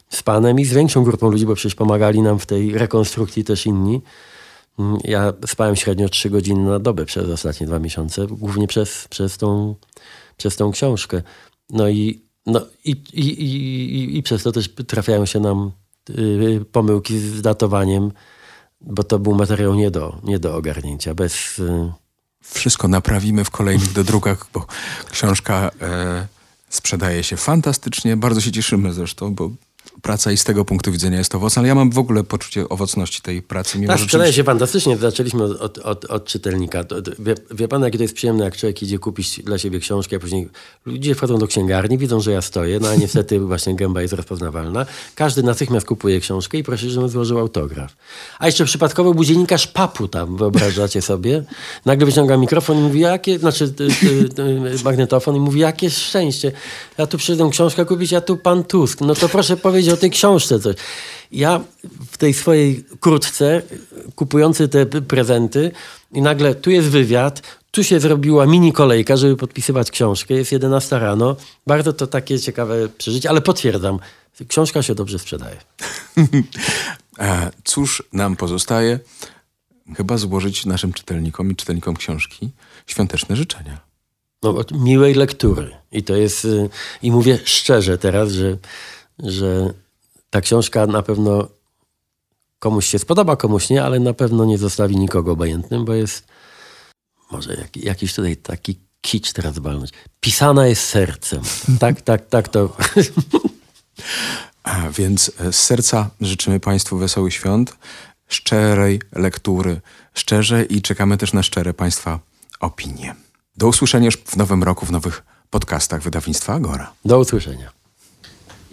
z 0.08 0.22
panem 0.22 0.60
i 0.60 0.64
z 0.64 0.72
większą 0.72 1.04
grupą 1.04 1.30
ludzi, 1.30 1.46
bo 1.46 1.54
przecież 1.54 1.74
pomagali 1.74 2.22
nam 2.22 2.38
w 2.38 2.46
tej 2.46 2.78
rekonstrukcji 2.78 3.44
też 3.44 3.66
inni. 3.66 4.00
Mm, 4.78 4.98
ja 5.04 5.32
spałem 5.46 5.76
średnio 5.76 6.08
3 6.08 6.30
godziny 6.30 6.70
na 6.70 6.78
dobę 6.78 7.04
przez 7.04 7.28
ostatnie 7.28 7.66
dwa 7.66 7.78
miesiące, 7.78 8.26
głównie 8.26 8.66
przez, 8.66 9.08
przez, 9.08 9.38
tą, 9.38 9.74
przez 10.36 10.56
tą 10.56 10.72
książkę. 10.72 11.22
No 11.70 11.88
i, 11.88 12.22
no 12.46 12.60
i, 12.84 12.90
i, 13.12 13.28
i, 13.44 14.18
i 14.18 14.22
przez 14.22 14.42
to 14.42 14.52
też 14.52 14.68
trafiają 14.86 15.26
się 15.26 15.40
nam 15.40 15.72
y, 16.10 16.64
pomyłki 16.72 17.18
z 17.18 17.42
datowaniem, 17.42 18.12
bo 18.86 19.04
to 19.04 19.18
był 19.18 19.34
materiał 19.34 19.74
nie 19.74 19.90
do, 19.90 20.16
nie 20.24 20.38
do 20.38 20.56
ogarnięcia. 20.56 21.14
Bez, 21.14 21.58
y, 21.58 21.92
Wszystko 22.52 22.88
naprawimy 22.88 23.44
w 23.44 23.50
kolejnych 23.50 23.92
dodrukach, 23.92 24.46
bo 24.52 24.66
książka 25.10 25.70
e, 25.82 26.26
sprzedaje 26.68 27.22
się 27.22 27.36
fantastycznie. 27.36 28.16
Bardzo 28.16 28.40
się 28.40 28.52
cieszymy 28.52 28.92
zresztą, 28.92 29.34
bo 29.34 29.50
praca 30.04 30.32
i 30.32 30.36
z 30.36 30.44
tego 30.44 30.64
punktu 30.64 30.92
widzenia 30.92 31.18
jest 31.18 31.34
owocna, 31.34 31.60
ale 31.60 31.68
ja 31.68 31.74
mam 31.74 31.90
w 31.90 31.98
ogóle 31.98 32.24
poczucie 32.24 32.68
owocności 32.68 33.22
tej 33.22 33.42
pracy. 33.42 33.78
Mimo, 33.78 33.92
Tak, 33.92 33.98
że 33.98 34.04
oczywiście- 34.04 34.32
się 34.32 34.44
fantastycznie. 34.44 34.96
Zaczęliśmy 34.96 35.44
od, 35.44 35.60
od, 35.60 35.78
od, 35.78 36.04
od 36.04 36.24
czytelnika. 36.24 36.84
Wie, 37.18 37.34
wie 37.50 37.68
pan, 37.68 37.82
jakie 37.82 37.98
to 37.98 38.04
jest 38.04 38.14
przyjemne, 38.14 38.44
jak 38.44 38.56
człowiek 38.56 38.82
idzie 38.82 38.98
kupić 38.98 39.42
dla 39.42 39.58
siebie 39.58 39.80
książkę, 39.80 40.16
a 40.16 40.18
później 40.18 40.48
ludzie 40.86 41.14
wchodzą 41.14 41.38
do 41.38 41.46
księgarni, 41.46 41.98
widzą, 41.98 42.20
że 42.20 42.32
ja 42.32 42.42
stoję, 42.42 42.78
no 42.80 42.88
a 42.88 42.94
niestety 42.96 43.40
właśnie 43.50 43.74
gęba 43.76 44.02
jest 44.02 44.14
rozpoznawalna. 44.14 44.86
Każdy 45.14 45.42
natychmiast 45.42 45.86
kupuje 45.86 46.20
książkę 46.20 46.58
i 46.58 46.62
prosi, 46.62 46.90
żebym 46.90 47.08
złożył 47.08 47.38
autograf. 47.38 47.96
A 48.38 48.46
jeszcze 48.46 48.64
przypadkowo 48.64 49.14
był 49.14 49.24
dziennikarz 49.24 49.66
papu 49.66 50.08
tam, 50.08 50.36
wyobrażacie 50.36 51.02
sobie? 51.12 51.44
Nagle 51.84 52.06
wyciąga 52.06 52.36
mikrofon 52.36 52.78
i 52.78 52.80
mówi, 52.80 53.00
jakie, 53.00 53.38
znaczy 53.38 53.64
y, 53.80 53.84
y, 54.42 54.78
y, 54.80 54.84
magnetofon 54.84 55.36
i 55.36 55.40
mówi, 55.40 55.60
jakie 55.60 55.90
szczęście. 55.90 56.52
Ja 56.98 57.06
tu 57.06 57.18
przyszedłem 57.18 57.50
książkę 57.50 57.84
kupić, 57.84 58.12
a 58.12 58.20
tu 58.20 58.36
pan 58.36 58.64
Tusk. 58.64 59.00
No 59.00 59.14
to 59.14 59.28
proszę 59.28 59.56
powiedzieć 59.56 59.93
o 59.94 59.96
tej 59.96 60.10
książce 60.10 60.60
coś. 60.60 60.76
Ja 61.32 61.60
w 62.10 62.18
tej 62.18 62.34
swojej 62.34 62.84
kurtce, 63.00 63.62
kupujący 64.14 64.68
te 64.68 64.86
prezenty 64.86 65.70
i 66.12 66.22
nagle 66.22 66.54
tu 66.54 66.70
jest 66.70 66.88
wywiad, 66.88 67.42
tu 67.70 67.84
się 67.84 68.00
zrobiła 68.00 68.46
mini 68.46 68.72
kolejka, 68.72 69.16
żeby 69.16 69.36
podpisywać 69.36 69.90
książkę, 69.90 70.34
jest 70.34 70.52
11 70.52 70.98
rano. 70.98 71.36
Bardzo 71.66 71.92
to 71.92 72.06
takie 72.06 72.40
ciekawe 72.40 72.88
przeżycie, 72.88 73.30
ale 73.30 73.40
potwierdzam, 73.40 73.98
książka 74.48 74.82
się 74.82 74.94
dobrze 74.94 75.18
sprzedaje. 75.18 75.56
Cóż 77.64 78.02
nam 78.12 78.36
pozostaje? 78.36 78.98
Chyba 79.96 80.18
złożyć 80.18 80.66
naszym 80.66 80.92
czytelnikom 80.92 81.50
i 81.50 81.56
czytelnikom 81.56 81.96
książki 81.96 82.50
świąteczne 82.86 83.36
życzenia. 83.36 83.80
No, 84.42 84.50
od 84.50 84.72
miłej 84.72 85.14
lektury. 85.14 85.70
I 85.92 86.02
to 86.02 86.16
jest, 86.16 86.44
y, 86.44 86.68
i 87.02 87.10
mówię 87.10 87.38
szczerze 87.44 87.98
teraz, 87.98 88.32
że, 88.32 88.56
że 89.18 89.74
ta 90.34 90.40
książka 90.40 90.86
na 90.86 91.02
pewno 91.02 91.48
komuś 92.58 92.86
się 92.86 92.98
spodoba, 92.98 93.36
komuś 93.36 93.70
nie, 93.70 93.84
ale 93.84 94.00
na 94.00 94.12
pewno 94.14 94.44
nie 94.44 94.58
zostawi 94.58 94.96
nikogo 94.96 95.32
obojętnym, 95.32 95.84
bo 95.84 95.94
jest 95.94 96.26
może 97.30 97.54
jak, 97.54 97.76
jakiś 97.76 98.14
tutaj 98.14 98.36
taki 98.36 98.78
kicz 99.00 99.32
teraz 99.32 99.58
walnąć. 99.58 99.90
Pisana 100.20 100.66
jest 100.66 100.84
sercem. 100.84 101.42
Tak, 101.80 102.00
tak, 102.00 102.26
tak 102.28 102.48
to. 102.48 102.76
A 104.62 104.90
więc 104.90 105.32
e, 105.40 105.52
z 105.52 105.62
serca 105.62 106.10
życzymy 106.20 106.60
Państwu 106.60 106.98
wesołych 106.98 107.34
świąt, 107.34 107.76
szczerej 108.28 109.00
lektury, 109.12 109.80
szczerze 110.14 110.64
i 110.64 110.82
czekamy 110.82 111.18
też 111.18 111.32
na 111.32 111.42
szczere 111.42 111.74
Państwa 111.74 112.20
opinie. 112.60 113.14
Do 113.56 113.68
usłyszenia 113.68 114.04
już 114.04 114.16
w 114.16 114.36
nowym 114.36 114.62
roku 114.62 114.86
w 114.86 114.90
nowych 114.90 115.22
podcastach 115.50 116.02
wydawnictwa 116.02 116.54
Agora. 116.54 116.92
Do 117.04 117.18
usłyszenia. 117.18 117.83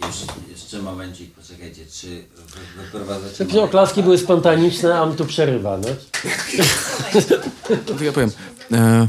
Jeszcze, 0.07 0.25
jeszcze 0.49 0.81
momencik, 0.81 1.33
poczekajcie, 1.35 1.85
czy 1.85 2.07
wy- 2.07 2.83
wyprowadzacie... 2.83 3.37
Te 3.37 3.45
przy- 3.45 3.61
oklaski 3.61 4.03
były 4.03 4.17
spontaniczne, 4.17 4.95
a 4.97 5.01
on 5.01 5.15
tu 5.15 5.25
przerywa. 5.25 5.77
No. 5.77 5.87
No 7.69 7.95
to 7.97 8.03
ja 8.03 8.11
powiem, 8.11 8.31
e, 8.71 9.07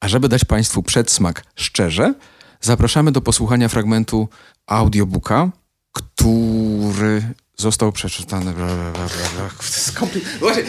a 0.00 0.08
żeby 0.08 0.28
dać 0.28 0.44
Państwu 0.44 0.82
przedsmak 0.82 1.44
szczerze, 1.56 2.14
zapraszamy 2.60 3.12
do 3.12 3.20
posłuchania 3.20 3.68
fragmentu 3.68 4.28
audiobooka, 4.66 5.50
który 5.92 7.22
został 7.60 7.92
przeczytany. 7.92 8.52
Bla, 8.52 8.66
bla, 8.66 8.92
bla. 8.92 9.48
Skompli- 9.60 10.20
Właśnie, 10.40 10.62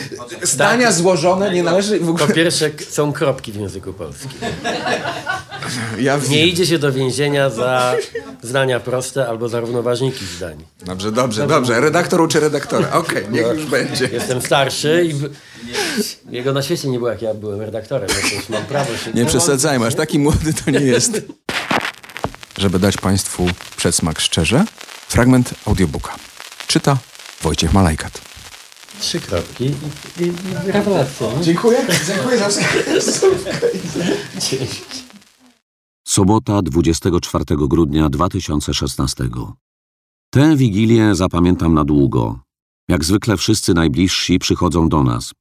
zdania 0.43 0.91
złożone 0.91 1.53
nie 1.53 1.63
należy 1.63 1.99
w 1.99 2.05
Po 2.05 2.11
ogóle. 2.11 2.27
pierwsze, 2.33 2.69
k- 2.69 2.83
są 2.89 3.13
kropki 3.13 3.51
w 3.51 3.55
języku 3.55 3.93
polskim. 3.93 4.29
Ja 5.99 6.19
Nie 6.29 6.47
idzie 6.47 6.65
się 6.65 6.79
do 6.79 6.91
więzienia 6.91 7.49
za 7.49 7.95
zdania 8.41 8.79
proste 8.79 9.27
albo 9.27 9.49
za 9.49 9.59
równoważniki 9.59 10.25
zdań. 10.25 10.63
Dobrze, 10.85 11.11
dobrze, 11.11 11.47
dobrze. 11.47 11.81
Redaktor 11.81 12.21
uczy 12.21 12.39
redaktora. 12.39 12.91
Okej, 12.91 13.25
niech 13.31 13.47
już 13.55 13.65
będzie. 13.65 14.09
Jestem 14.13 14.41
starszy 14.41 15.05
i 15.09 15.13
w- 15.13 15.29
jego 16.29 16.53
na 16.53 16.61
świecie 16.61 16.87
nie 16.87 16.97
było, 16.97 17.09
jak 17.11 17.21
ja 17.21 17.33
byłem 17.33 17.61
redaktorem. 17.61 18.09
No 18.49 18.57
mam 18.57 18.65
prawo 18.67 18.97
się... 18.97 19.11
Nie 19.13 19.25
przesadzajmy, 19.25 19.85
aż 19.85 19.95
taki 19.95 20.19
młody 20.19 20.53
to 20.65 20.71
nie 20.71 20.79
jest. 20.79 21.21
Żeby 22.57 22.79
dać 22.79 22.97
Państwu 22.97 23.47
przedsmak 23.77 24.19
szczerze, 24.19 24.65
fragment 25.07 25.53
audiobooka. 25.65 26.15
Czyta 26.69 26.97
Wojciech 27.41 27.73
Malajkat. 27.73 28.21
Trzy 28.99 29.19
kropki 29.19 29.63
i, 29.65 30.23
i, 30.23 30.27
i 30.27 30.71
rewelacja. 30.71 31.27
Dziękuję, 31.41 31.87
dziękuję 32.07 32.37
za 32.37 32.49
Sobota 36.07 36.61
24 36.61 37.45
grudnia 37.49 38.09
2016. 38.09 39.29
Tę 40.33 40.55
wigilię 40.55 41.15
zapamiętam 41.15 41.73
na 41.73 41.83
długo. 41.83 42.39
Jak 42.89 43.05
zwykle 43.05 43.37
wszyscy 43.37 43.73
najbliżsi 43.73 44.39
przychodzą 44.39 44.89
do 44.89 45.03
nas. 45.03 45.33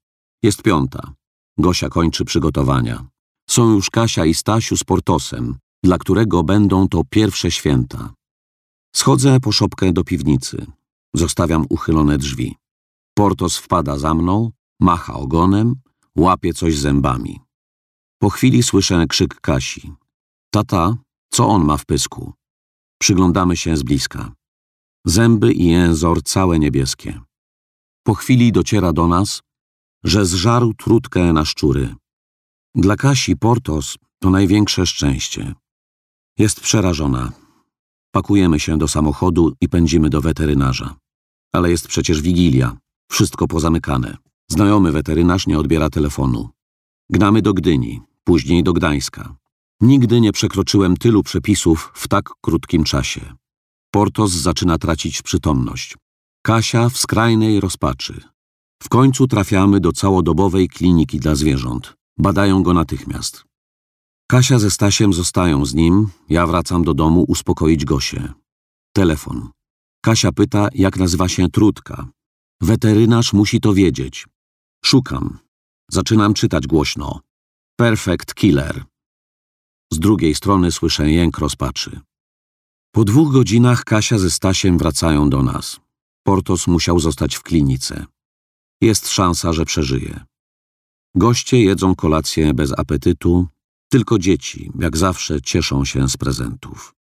Jest 0.42 0.62
piąta. 0.62 1.12
Gosia 1.58 1.88
kończy 1.88 2.24
przygotowania. 2.24 3.04
Są 3.50 3.74
już 3.74 3.90
Kasia 3.90 4.24
i 4.24 4.34
Stasiu 4.34 4.76
z 4.76 4.84
Portosem, 4.84 5.56
dla 5.84 5.98
którego 5.98 6.42
będą 6.42 6.88
to 6.88 7.02
pierwsze 7.10 7.50
święta. 7.50 8.12
Schodzę 8.96 9.40
po 9.40 9.52
szopkę 9.52 9.92
do 9.92 10.04
piwnicy. 10.04 10.77
Zostawiam 11.18 11.66
uchylone 11.68 12.18
drzwi. 12.18 12.56
Portos 13.14 13.56
wpada 13.58 13.98
za 13.98 14.14
mną, 14.14 14.50
macha 14.80 15.14
ogonem, 15.14 15.74
łapie 16.16 16.54
coś 16.54 16.78
zębami. 16.78 17.40
Po 18.20 18.30
chwili 18.30 18.62
słyszę 18.62 19.06
krzyk 19.06 19.40
Kasi. 19.40 19.92
Tata, 20.50 20.96
co 21.30 21.48
on 21.48 21.64
ma 21.64 21.76
w 21.76 21.84
pysku? 21.84 22.32
Przyglądamy 23.00 23.56
się 23.56 23.76
z 23.76 23.82
bliska. 23.82 24.32
Zęby 25.06 25.52
i 25.52 25.66
jęzor 25.66 26.22
całe 26.22 26.58
niebieskie. 26.58 27.20
Po 28.06 28.14
chwili 28.14 28.52
dociera 28.52 28.92
do 28.92 29.06
nas, 29.08 29.42
że 30.04 30.26
zżarł 30.26 30.74
trutkę 30.74 31.32
na 31.32 31.44
szczury. 31.44 31.94
Dla 32.74 32.96
Kasi 32.96 33.36
Portos 33.36 33.98
to 34.18 34.30
największe 34.30 34.86
szczęście. 34.86 35.54
Jest 36.38 36.60
przerażona. 36.60 37.32
Pakujemy 38.10 38.60
się 38.60 38.78
do 38.78 38.88
samochodu 38.88 39.52
i 39.60 39.68
pędzimy 39.68 40.10
do 40.10 40.20
weterynarza. 40.20 40.94
Ale 41.52 41.70
jest 41.70 41.88
przecież 41.88 42.22
wigilia. 42.22 42.76
Wszystko 43.10 43.46
pozamykane. 43.46 44.16
Znajomy 44.50 44.92
weterynarz 44.92 45.46
nie 45.46 45.58
odbiera 45.58 45.90
telefonu. 45.90 46.48
Gnamy 47.10 47.42
do 47.42 47.54
Gdyni, 47.54 48.00
później 48.24 48.62
do 48.62 48.72
Gdańska. 48.72 49.36
Nigdy 49.80 50.20
nie 50.20 50.32
przekroczyłem 50.32 50.96
tylu 50.96 51.22
przepisów 51.22 51.92
w 51.94 52.08
tak 52.08 52.30
krótkim 52.40 52.84
czasie. 52.84 53.34
Portos 53.90 54.32
zaczyna 54.32 54.78
tracić 54.78 55.22
przytomność. 55.22 55.96
Kasia 56.42 56.88
w 56.88 56.98
skrajnej 56.98 57.60
rozpaczy. 57.60 58.20
W 58.82 58.88
końcu 58.88 59.26
trafiamy 59.26 59.80
do 59.80 59.92
całodobowej 59.92 60.68
kliniki 60.68 61.18
dla 61.20 61.34
zwierząt. 61.34 61.94
Badają 62.18 62.62
go 62.62 62.74
natychmiast. 62.74 63.44
Kasia 64.30 64.58
ze 64.58 64.70
Stasiem 64.70 65.12
zostają 65.12 65.64
z 65.64 65.74
nim, 65.74 66.08
ja 66.28 66.46
wracam 66.46 66.84
do 66.84 66.94
domu 66.94 67.24
uspokoić 67.28 67.84
Gosię. 67.84 68.32
Telefon. 68.92 69.48
Kasia 70.00 70.32
pyta, 70.32 70.68
jak 70.74 70.96
nazywa 70.96 71.28
się 71.28 71.48
trutka. 71.48 72.08
Weterynarz 72.60 73.32
musi 73.32 73.60
to 73.60 73.74
wiedzieć. 73.74 74.26
Szukam. 74.84 75.38
Zaczynam 75.90 76.34
czytać 76.34 76.66
głośno. 76.66 77.20
Perfect 77.76 78.34
Killer. 78.34 78.84
Z 79.92 79.98
drugiej 79.98 80.34
strony 80.34 80.72
słyszę 80.72 81.10
jęk 81.10 81.38
rozpaczy. 81.38 82.00
Po 82.94 83.04
dwóch 83.04 83.32
godzinach 83.32 83.84
Kasia 83.84 84.18
ze 84.18 84.30
Stasiem 84.30 84.78
wracają 84.78 85.30
do 85.30 85.42
nas. 85.42 85.80
Portos 86.26 86.66
musiał 86.66 87.00
zostać 87.00 87.34
w 87.34 87.42
klinice. 87.42 88.06
Jest 88.80 89.08
szansa, 89.08 89.52
że 89.52 89.64
przeżyje. 89.64 90.24
Goście 91.14 91.62
jedzą 91.62 91.94
kolację 91.94 92.54
bez 92.54 92.78
apetytu, 92.78 93.46
tylko 93.88 94.18
dzieci, 94.18 94.70
jak 94.78 94.96
zawsze, 94.96 95.42
cieszą 95.42 95.84
się 95.84 96.08
z 96.08 96.16
prezentów. 96.16 96.94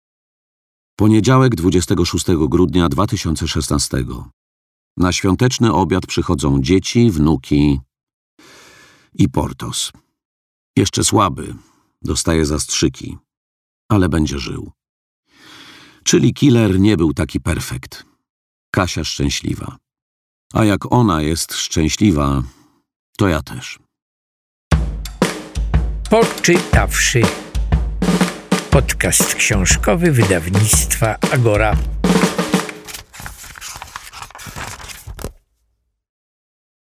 Poniedziałek 1.00 1.56
26 1.56 2.26
grudnia 2.48 2.90
2016. 2.90 4.06
Na 4.98 5.12
świąteczny 5.12 5.74
obiad 5.74 6.06
przychodzą 6.08 6.62
dzieci, 6.62 7.12
wnuki 7.12 7.80
i 9.14 9.30
Portos. 9.30 9.92
Jeszcze 10.78 11.04
słaby, 11.04 11.56
dostaje 12.02 12.46
zastrzyki, 12.46 13.18
ale 13.90 14.10
będzie 14.10 14.40
żył. 14.40 14.72
Czyli 16.04 16.34
killer 16.34 16.80
nie 16.80 16.98
był 16.98 17.14
taki 17.14 17.40
perfekt. 17.40 18.06
Kasia 18.72 19.04
szczęśliwa. 19.04 19.78
A 20.54 20.66
jak 20.66 20.92
ona 20.94 21.22
jest 21.22 21.54
szczęśliwa, 21.54 22.44
to 23.18 23.28
ja 23.28 23.42
też. 23.42 23.80
Poczytawszy. 26.10 27.22
Podcast 28.78 29.36
książkowy 29.36 30.12
wydawnictwa 30.12 31.16
Agora. 31.34 31.76